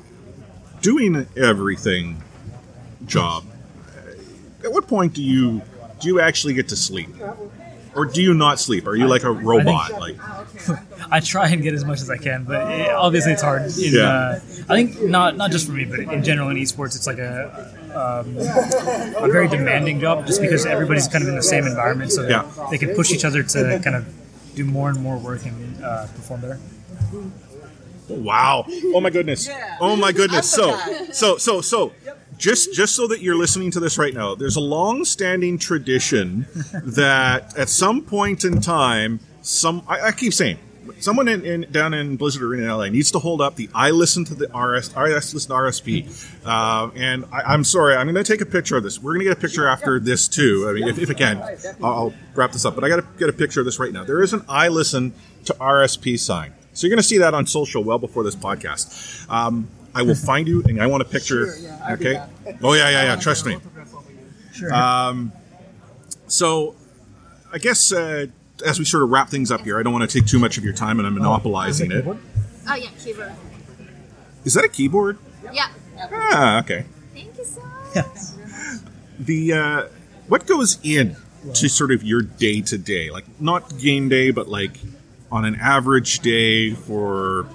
doing 0.82 1.28
everything 1.36 2.24
job. 3.06 3.44
At 4.64 4.72
what 4.72 4.88
point 4.88 5.14
do 5.14 5.22
you 5.22 5.62
do 6.00 6.08
you 6.08 6.22
actually 6.22 6.54
get 6.54 6.70
to 6.70 6.78
sleep, 6.78 7.10
or 7.96 8.06
do 8.06 8.22
you 8.22 8.34
not 8.34 8.60
sleep? 8.60 8.88
Are 8.88 8.96
you 8.96 9.08
like 9.08 9.24
a 9.24 9.32
robot? 9.32 9.92
Like 10.00 10.18
I 11.12 11.20
try 11.20 11.50
and 11.50 11.62
get 11.62 11.74
as 11.74 11.84
much 11.86 12.02
as 12.02 12.10
I 12.10 12.18
can, 12.18 12.44
but 12.46 12.72
it, 12.72 12.90
obviously 12.90 13.34
it's 13.34 13.42
hard. 13.42 13.64
In, 13.64 13.72
Yeah. 13.94 14.02
uh, 14.02 14.40
I 14.70 14.76
think 14.76 15.02
not 15.02 15.36
not 15.38 15.52
just 15.52 15.66
for 15.66 15.74
me, 15.74 15.86
but 15.86 16.00
in 16.00 16.24
general 16.24 16.50
in 16.50 16.58
esports, 16.58 16.96
it's 16.96 17.08
like 17.08 17.18
a 17.20 17.76
um, 17.94 18.38
a 18.38 19.28
very 19.28 19.48
demanding 19.50 20.00
job, 20.00 20.26
just 20.26 20.42
because 20.42 20.66
everybody's 20.66 21.08
kind 21.08 21.24
of 21.24 21.30
in 21.30 21.36
the 21.36 21.44
same 21.44 21.66
environment, 21.66 22.12
so 22.12 22.28
Yeah. 22.28 22.46
they 22.72 22.78
can 22.78 22.96
push 22.96 23.12
each 23.12 23.26
other 23.26 23.44
to 23.44 23.80
kind 23.84 23.96
of 23.96 24.06
do 24.56 24.64
more 24.66 24.90
and 24.90 25.00
more 25.02 25.18
work 25.18 25.46
and 25.46 25.84
uh, 25.84 26.08
perform 26.08 26.42
better. 26.42 26.60
Wow. 28.10 28.66
Oh 28.94 29.00
my 29.00 29.10
goodness. 29.10 29.50
Oh 29.80 29.96
my 29.96 30.12
goodness. 30.12 30.50
So 30.50 30.78
so 31.14 31.38
so 31.38 31.62
so 31.62 31.94
just 32.42 32.74
just 32.74 32.96
so 32.96 33.08
that 33.08 33.22
you're 33.22 33.38
listening 33.38 33.72
to 33.72 33.80
this 33.80 33.98
right 33.98 34.14
now, 34.14 34.34
there's 34.36 34.56
a 34.56 34.62
long-standing 34.62 35.60
tradition 35.60 36.48
that 36.84 37.56
at 37.56 37.70
some 37.70 38.02
point 38.02 38.44
in 38.44 38.60
time, 38.60 39.20
some 39.42 39.84
I, 39.88 40.08
I 40.08 40.12
keep 40.12 40.34
saying 40.34 40.58
someone 41.00 41.28
in, 41.28 41.46
in 41.46 41.72
down 41.72 41.94
in 41.94 42.18
Blizzard 42.18 42.42
Arena 42.42 42.64
in 42.64 42.70
LA 42.70 42.86
needs 42.88 43.12
to 43.12 43.20
hold 43.20 43.42
up 43.42 43.56
the 43.56 43.70
I 43.76 43.92
listen 43.92 44.26
to 44.26 44.34
the 44.34 44.48
RS 44.48 44.96
RS 44.98 45.34
listen 45.36 45.50
to 45.50 45.56
RSP. 45.56 46.46
Uh, 46.46 46.90
and 46.96 47.26
I, 47.32 47.54
I'm 47.54 47.64
sorry, 47.64 47.96
I'm 47.96 48.08
going 48.08 48.16
to 48.16 48.24
take 48.24 48.42
a 48.42 48.46
picture 48.46 48.76
of 48.76 48.84
this. 48.84 49.00
We're 49.00 49.14
going 49.14 49.20
to 49.20 49.26
get 49.26 49.38
a 49.38 49.42
picture 49.42 49.68
after 49.68 50.00
this 50.00 50.28
too. 50.28 50.66
I 50.68 50.74
mean, 50.74 50.88
if, 50.88 50.98
if 50.98 51.12
I 51.12 51.14
can, 51.14 51.38
I'll, 51.84 51.94
I'll 51.94 52.14
wrap 52.34 52.54
this 52.54 52.66
up. 52.66 52.74
But 52.74 52.84
I 52.84 52.90
got 52.90 52.98
to 52.98 53.06
get 53.20 53.30
a 53.30 53.34
picture 53.34 53.60
of 53.60 53.66
this 53.66 53.78
right 53.78 53.94
now. 53.94 54.04
There 54.04 54.24
is 54.24 54.34
an 54.34 54.44
I 54.50 54.68
listen 54.70 55.14
to 55.46 55.54
RSP 55.54 56.18
sign. 56.18 56.54
So 56.74 56.88
you're 56.88 56.96
going 56.96 57.04
to 57.04 57.08
see 57.08 57.20
that 57.20 57.36
on 57.36 57.46
social 57.46 57.84
well 57.84 58.00
before 58.00 58.24
this 58.24 58.36
podcast. 58.36 59.30
Um, 59.30 59.68
I 59.94 60.02
will 60.04 60.16
find 60.16 60.48
you, 60.48 60.64
and 60.64 60.82
I 60.82 60.88
want 60.88 61.02
a 61.02 61.06
picture. 61.06 61.54
okay. 61.92 62.22
Oh 62.62 62.74
yeah, 62.74 62.90
yeah, 62.90 63.04
yeah. 63.04 63.16
Trust 63.18 63.46
me. 63.46 63.58
Sure. 64.54 64.74
Um, 64.74 65.32
So, 66.28 66.76
I 67.52 67.58
guess 67.58 67.92
uh, 67.92 68.28
as 68.66 68.80
we 68.80 68.86
sort 68.86 69.04
of 69.04 69.10
wrap 69.10 69.30
things 69.30 69.52
up 69.52 69.62
here, 69.62 69.78
I 69.80 69.84
don't 69.84 69.92
want 69.94 70.10
to 70.10 70.20
take 70.20 70.28
too 70.28 70.40
much 70.40 70.58
of 70.58 70.64
your 70.64 70.74
time, 70.74 70.98
and 71.00 71.08
I'm 71.08 71.16
monopolizing 71.16 71.92
it. 71.92 72.06
Oh 72.08 72.76
yeah, 72.76 72.90
keyboard. 73.00 73.34
Is 74.46 74.54
that 74.54 74.64
a 74.64 74.70
keyboard? 74.70 75.18
Yeah. 75.52 75.68
Ah, 76.00 76.60
okay. 76.62 76.86
Thank 77.14 77.38
you 77.38 77.44
so 77.46 77.62
much. 77.62 77.96
Yeah. 77.96 78.78
The 79.20 79.54
uh, 79.54 79.88
what 80.28 80.48
goes 80.48 80.80
in 80.84 81.16
to 81.54 81.68
sort 81.68 81.92
of 81.92 82.02
your 82.04 82.22
day 82.22 82.62
to 82.62 82.78
day, 82.78 83.10
like 83.12 83.26
not 83.42 83.78
game 83.78 84.10
day, 84.10 84.32
but 84.32 84.48
like 84.48 84.80
on 85.32 85.44
an 85.46 85.56
average 85.56 86.20
day 86.20 86.72
for 86.74 87.46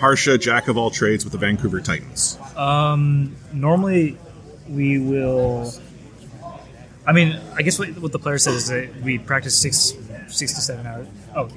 Harsha, 0.00 0.38
jack 0.38 0.68
of 0.68 0.76
all 0.78 0.90
trades 0.90 1.24
with 1.24 1.32
the 1.32 1.38
Vancouver 1.38 1.80
Titans. 1.80 2.38
Um, 2.56 3.36
normally, 3.52 4.16
we 4.68 4.98
will. 4.98 5.72
I 7.06 7.12
mean, 7.12 7.38
I 7.54 7.62
guess 7.62 7.78
what, 7.78 7.88
what 7.98 8.12
the 8.12 8.18
player 8.18 8.38
says 8.38 8.54
is 8.54 8.68
that 8.68 9.02
we 9.02 9.18
practice 9.18 9.56
six, 9.58 9.94
six 10.28 10.54
to 10.54 10.60
seven 10.60 10.86
hours. 10.86 11.06
Oh, 11.36 11.48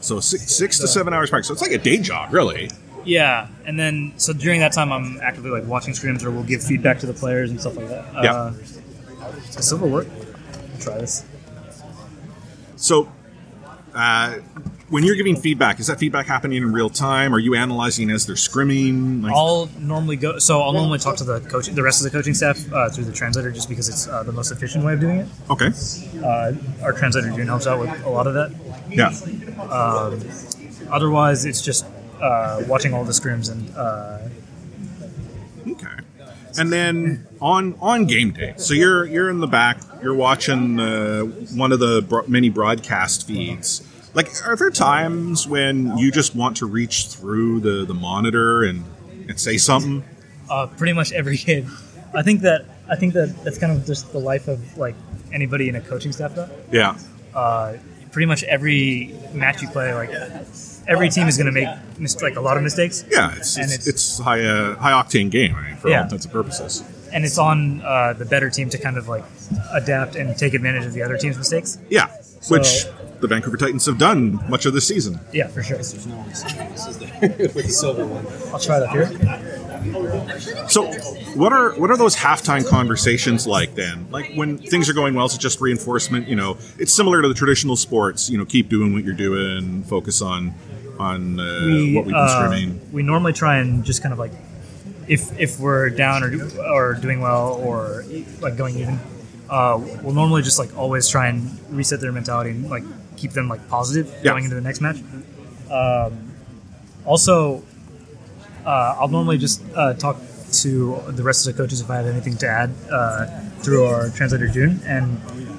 So 0.00 0.20
six, 0.20 0.44
six 0.54 0.78
to 0.78 0.88
seven 0.88 1.12
hours 1.12 1.30
practice. 1.30 1.48
So 1.48 1.52
it's 1.52 1.62
like 1.62 1.72
a 1.72 1.78
day 1.78 1.98
job, 1.98 2.32
really. 2.32 2.70
yeah, 3.04 3.48
and 3.66 3.78
then 3.78 4.12
so 4.16 4.32
during 4.32 4.60
that 4.60 4.72
time, 4.72 4.92
I'm 4.92 5.20
actively 5.22 5.50
like 5.50 5.66
watching 5.66 5.92
scrims 5.94 6.22
or 6.24 6.30
we'll 6.30 6.42
give 6.44 6.62
feedback 6.62 7.00
to 7.00 7.06
the 7.06 7.14
players 7.14 7.50
and 7.50 7.60
stuff 7.60 7.76
like 7.76 7.88
that. 7.88 8.04
Yeah. 8.24 8.32
Uh, 8.34 8.50
does 9.52 9.68
silver 9.68 9.86
work? 9.86 10.06
Try 10.80 10.98
this. 10.98 11.24
So, 12.76 13.10
uh, 13.94 14.36
when 14.90 15.04
you're 15.04 15.14
giving 15.16 15.36
feedback, 15.36 15.78
is 15.80 15.86
that 15.86 15.98
feedback 15.98 16.26
happening 16.26 16.58
in 16.62 16.72
real 16.72 16.90
time? 16.90 17.32
Are 17.34 17.38
you 17.38 17.54
analyzing 17.54 18.10
as 18.10 18.26
they're 18.26 18.34
scrimming? 18.36 19.22
Like, 19.22 19.32
I'll 19.32 19.68
normally 19.78 20.16
go. 20.16 20.38
So 20.38 20.60
I'll 20.60 20.72
normally 20.72 20.98
talk 20.98 21.16
to 21.18 21.24
the 21.24 21.40
coach, 21.40 21.68
the 21.68 21.82
rest 21.82 22.04
of 22.04 22.10
the 22.10 22.16
coaching 22.16 22.34
staff 22.34 22.58
uh, 22.72 22.88
through 22.90 23.04
the 23.04 23.12
translator, 23.12 23.50
just 23.52 23.68
because 23.68 23.88
it's 23.88 24.08
uh, 24.08 24.22
the 24.24 24.32
most 24.32 24.50
efficient 24.50 24.84
way 24.84 24.94
of 24.94 25.00
doing 25.00 25.18
it. 25.18 25.28
okay, 25.48 25.70
Uh, 26.24 26.52
our 26.82 26.92
translator 26.92 27.30
June 27.30 27.46
helps 27.46 27.66
out 27.66 27.78
with 27.78 27.90
a 28.04 28.10
lot 28.10 28.26
of 28.26 28.34
that. 28.34 28.50
yeah, 28.90 29.10
Otherwise, 30.90 31.44
it's 31.44 31.62
just 31.62 31.86
uh, 32.20 32.62
watching 32.66 32.92
all 32.92 33.04
the 33.04 33.12
scrims 33.12 33.50
and 33.50 33.70
uh, 33.76 34.18
okay. 35.72 35.86
And 36.58 36.72
then 36.72 37.26
on 37.40 37.76
on 37.80 38.06
game 38.06 38.32
day, 38.32 38.54
so 38.56 38.74
you're 38.74 39.04
you're 39.06 39.30
in 39.30 39.38
the 39.38 39.46
back, 39.46 39.80
you're 40.02 40.14
watching 40.16 40.80
uh, 40.80 41.22
one 41.54 41.70
of 41.70 41.78
the 41.78 42.02
bro- 42.02 42.26
many 42.26 42.48
broadcast 42.48 43.26
feeds. 43.26 43.86
Like, 44.14 44.28
are 44.44 44.56
there 44.56 44.70
times 44.70 45.46
when 45.46 45.96
you 45.98 46.10
just 46.10 46.34
want 46.34 46.56
to 46.58 46.66
reach 46.66 47.06
through 47.08 47.60
the 47.60 47.84
the 47.84 47.94
monitor 47.94 48.62
and 48.64 48.84
and 49.28 49.38
say 49.38 49.56
something? 49.58 50.02
uh, 50.50 50.66
pretty 50.66 50.92
much 50.92 51.12
every 51.12 51.36
kid. 51.36 51.66
I 52.14 52.22
think 52.22 52.40
that 52.40 52.64
I 52.90 52.96
think 52.96 53.14
that 53.14 53.44
that's 53.44 53.58
kind 53.58 53.72
of 53.72 53.86
just 53.86 54.10
the 54.12 54.18
life 54.18 54.48
of 54.48 54.76
like 54.76 54.96
anybody 55.32 55.68
in 55.68 55.76
a 55.76 55.80
coaching 55.80 56.10
staff. 56.12 56.34
Though, 56.34 56.48
Yeah, 56.72 56.96
uh, 57.34 57.74
pretty 58.10 58.26
much 58.26 58.42
every 58.42 59.14
match 59.32 59.62
you 59.62 59.68
play, 59.68 59.94
like 59.94 60.10
every 60.88 61.08
team 61.08 61.28
is 61.28 61.36
going 61.36 61.46
to 61.46 61.52
make 61.52 61.68
mis- 62.00 62.20
like 62.20 62.34
a 62.34 62.40
lot 62.40 62.56
of 62.56 62.64
mistakes, 62.64 63.04
yeah. 63.08 63.32
It's 63.36 63.54
And 63.56 63.66
it's, 63.66 63.86
it's- 63.86 63.88
it's 63.88 64.18
high 64.18 64.42
uh, 64.42 64.74
high 64.76 64.90
octane 64.90 65.30
game 65.30 65.54
I 65.54 65.68
mean, 65.68 65.76
for 65.76 65.88
all 65.94 66.02
intents 66.02 66.24
and 66.24 66.32
purposes. 66.34 66.82
and 67.12 67.24
it's 67.24 67.38
on 67.38 67.80
uh, 67.82 68.12
the 68.14 68.24
better 68.24 68.50
team 68.50 68.70
to 68.70 68.78
kind 68.78 68.96
of 68.98 69.06
like 69.06 69.22
adapt 69.72 70.16
and 70.16 70.36
take 70.36 70.54
advantage 70.54 70.84
of 70.86 70.92
the 70.92 71.02
other 71.02 71.16
team's 71.16 71.38
mistakes. 71.38 71.78
Yeah, 71.88 72.08
which 72.48 72.86
the 73.20 73.26
Vancouver 73.26 73.56
Titans 73.56 73.86
have 73.86 73.98
done 73.98 74.40
much 74.48 74.66
of 74.66 74.72
this 74.72 74.86
season. 74.86 75.20
Yeah, 75.32 75.48
for 75.48 75.62
sure. 75.62 75.76
There's 75.76 76.06
no 76.06 76.16
one 76.16 76.28
this 76.28 76.86
is 76.86 77.00
with 77.54 77.54
the 77.54 77.68
silver 77.68 78.06
one. 78.06 78.26
I'll 78.52 78.58
try 78.58 78.80
that 78.80 78.90
here. 78.90 79.08
So, 80.68 80.92
what 81.34 81.52
are 81.52 81.72
what 81.78 81.90
are 81.90 81.96
those 81.96 82.16
halftime 82.16 82.66
conversations 82.66 83.46
like 83.46 83.74
then? 83.74 84.10
Like 84.10 84.32
when 84.34 84.58
things 84.58 84.88
are 84.88 84.94
going 84.94 85.14
well, 85.14 85.26
it's 85.26 85.38
just 85.38 85.60
reinforcement. 85.60 86.28
You 86.28 86.36
know, 86.36 86.58
it's 86.78 86.92
similar 86.92 87.22
to 87.22 87.28
the 87.28 87.34
traditional 87.34 87.76
sports. 87.76 88.28
You 88.30 88.38
know, 88.38 88.44
keep 88.44 88.68
doing 88.68 88.92
what 88.92 89.04
you're 89.04 89.14
doing, 89.14 89.82
focus 89.84 90.20
on 90.22 90.54
on 90.98 91.40
uh, 91.40 91.44
what 91.94 92.04
we've 92.04 92.04
been 92.06 92.14
uh, 92.14 92.46
streaming. 92.48 92.92
we 92.92 93.02
normally 93.02 93.32
try 93.32 93.56
and 93.56 93.84
just 93.84 94.02
kind 94.02 94.12
of 94.12 94.18
like 94.18 94.32
if 95.08 95.38
if 95.40 95.58
we're 95.58 95.88
down 95.88 96.22
or 96.22 96.32
or 96.70 96.94
doing 96.94 97.20
well 97.20 97.54
or 97.54 98.04
like 98.40 98.56
going 98.56 98.78
even 98.78 99.00
uh, 99.48 99.80
we'll 100.02 100.14
normally 100.14 100.42
just 100.42 100.58
like 100.58 100.76
always 100.76 101.08
try 101.08 101.28
and 101.28 101.58
reset 101.70 102.00
their 102.00 102.12
mentality 102.12 102.50
and 102.50 102.68
like 102.70 102.84
keep 103.20 103.32
them 103.38 103.46
like 103.54 103.62
positive 103.76 104.06
Yeah. 104.24 104.30
going 104.32 104.44
into 104.46 104.56
the 104.60 104.66
next 104.68 104.80
match 104.86 104.98
um, 105.78 106.12
also 107.12 107.62
uh, 108.66 108.96
I'll 108.98 109.08
normally 109.18 109.38
just 109.38 109.62
uh, 109.74 109.94
talk 109.94 110.16
to 110.64 110.70
the 111.18 111.22
rest 111.22 111.46
of 111.46 111.54
the 111.54 111.62
coaches 111.62 111.80
if 111.80 111.88
I 111.90 111.96
have 112.00 112.06
anything 112.06 112.36
to 112.38 112.46
add 112.48 112.70
uh, 112.90 113.26
through 113.62 113.84
our 113.86 114.10
translator 114.10 114.48
June 114.48 114.80
and 114.84 115.04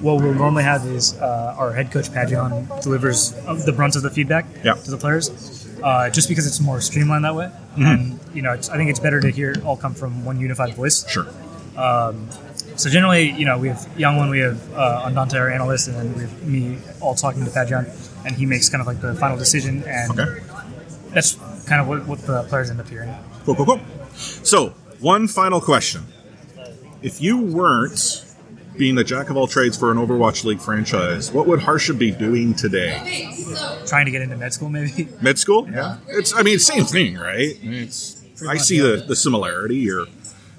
what 0.06 0.14
we'll 0.22 0.34
normally 0.46 0.64
have 0.64 0.86
is 0.86 1.06
uh, 1.22 1.56
our 1.62 1.72
head 1.74 1.92
coach 1.92 2.10
Pajion 2.10 2.54
delivers 2.82 3.32
the 3.66 3.74
brunt 3.76 3.96
of 3.96 4.02
the 4.02 4.10
feedback 4.10 4.46
Yeah. 4.64 4.74
to 4.74 4.92
the 4.92 4.98
players 4.98 5.26
uh, 5.84 6.10
just 6.18 6.28
because 6.30 6.46
it's 6.46 6.60
more 6.60 6.80
streamlined 6.82 7.24
that 7.26 7.36
way 7.36 7.50
and 7.78 8.20
you 8.34 8.42
know 8.42 8.52
it's, 8.58 8.70
I 8.70 8.76
think 8.78 8.90
it's 8.90 9.00
better 9.08 9.20
to 9.22 9.30
hear 9.30 9.52
it 9.52 9.64
all 9.64 9.78
come 9.78 9.94
from 9.94 10.26
one 10.26 10.40
unified 10.40 10.74
voice 10.76 10.98
Sure. 11.10 11.28
So 12.76 12.90
generally, 12.90 13.32
you 13.32 13.46
know, 13.46 13.58
we 13.58 13.68
have 13.68 13.88
Young 13.98 14.18
One, 14.18 14.30
we 14.30 14.40
have 14.40 14.74
uh, 14.74 15.04
Andante, 15.06 15.38
our 15.38 15.50
analyst, 15.50 15.88
and 15.88 15.98
then 15.98 16.14
we 16.16 16.22
have 16.22 16.48
me 16.48 16.78
all 17.00 17.14
talking 17.16 17.44
to 17.46 17.52
Pajion, 17.52 17.86
and 18.26 18.36
he 18.36 18.46
makes 18.46 18.70
kind 18.70 18.82
of 18.82 18.88
like 18.88 19.02
the 19.02 19.14
final 19.16 19.38
decision, 19.38 19.84
and 19.86 20.20
Okay. 20.20 20.42
that's 21.14 21.36
kind 21.68 21.82
of 21.82 21.88
what, 21.88 22.08
what 22.08 22.20
the 22.26 22.44
players 22.44 22.70
end 22.70 22.80
up 22.80 22.88
hearing. 22.90 23.14
Cool. 23.46 23.56
Cool. 23.56 23.66
Cool. 23.66 23.80
So, 24.16 24.70
one 25.00 25.28
final 25.28 25.62
question: 25.62 26.06
If 27.04 27.22
you 27.22 27.38
weren't 27.40 28.26
being 28.78 28.96
the 28.96 29.04
jack 29.04 29.30
of 29.30 29.38
all 29.38 29.48
trades 29.48 29.78
for 29.78 29.92
an 29.92 29.98
Overwatch 29.98 30.44
League 30.44 30.62
franchise, 30.62 31.32
what 31.32 31.46
would 31.46 31.60
Harsha 31.62 31.94
be 31.94 32.10
doing 32.12 32.54
today? 32.56 33.30
Trying 33.86 34.06
to 34.06 34.12
get 34.12 34.22
into 34.24 34.38
med 34.38 34.54
school, 34.54 34.70
maybe. 34.70 35.08
Med 35.22 35.38
school? 35.38 35.70
Yeah. 35.70 35.98
It's. 36.08 36.34
I 36.34 36.42
mean, 36.42 36.56
it's 36.56 36.66
same 36.66 36.86
thing, 36.86 37.16
right? 37.18 37.58
It's. 37.62 38.24
I 38.48 38.58
see 38.58 38.80
the 38.80 39.04
the 39.08 39.16
similarity. 39.16 39.76
You're. 39.78 40.08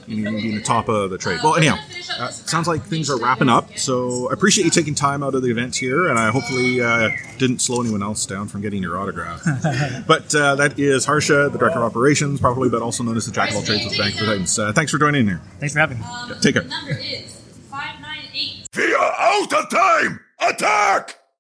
You 0.09 0.25
know, 0.25 0.33
being 0.33 0.57
the 0.57 0.63
top 0.63 0.89
of 0.89 1.11
the 1.11 1.17
trade. 1.17 1.39
Well, 1.45 1.55
anyhow, 1.55 1.77
uh, 2.11 2.31
sounds 2.31 2.67
like 2.67 2.83
things 2.83 3.11
are 3.11 3.19
wrapping 3.19 3.49
up. 3.49 3.77
So 3.79 4.31
I 4.31 4.33
appreciate 4.33 4.65
you 4.65 4.71
taking 4.71 4.95
time 4.95 5.23
out 5.23 5.35
of 5.35 5.43
the 5.43 5.51
event 5.51 5.77
here, 5.77 6.09
and 6.09 6.19
I 6.19 6.31
hopefully 6.31 6.81
uh, 6.81 7.11
didn't 7.39 7.61
slow 7.61 7.81
anyone 7.81 8.03
else 8.03 8.27
down 8.27 8.49
from 8.49 8.61
getting 8.61 8.83
your 8.83 8.99
autograph. 8.99 9.43
but 10.07 10.35
uh, 10.35 10.55
that 10.57 10.79
is 10.79 11.05
Harsha, 11.05 11.49
the 11.51 11.59
director 11.59 11.79
of 11.79 11.85
operations, 11.85 12.41
probably, 12.41 12.69
but 12.69 12.83
also 12.83 13.03
known 13.03 13.17
as 13.17 13.27
the 13.27 13.33
jack 13.33 13.51
of 13.51 13.57
all 13.57 13.63
trades 13.63 13.85
with 13.85 13.97
Vancouver 13.97 14.27
Titans. 14.27 14.59
Uh, 14.59 14.73
thanks 14.73 14.91
for 14.91 14.99
joining 14.99 15.23
in 15.23 15.29
here. 15.29 15.41
Thanks 15.59 15.73
for 15.73 15.81
having 15.81 15.99
me. 15.99 16.05
Take 16.41 16.55
care. 16.55 16.63
The 16.63 16.69
Number 16.69 16.93
is 16.93 17.37
598. 17.71 18.69
We 18.77 18.95
are 18.95 19.15
out 19.19 19.53
of 19.53 19.71
time! 19.71 20.21
Attack! 20.41 21.22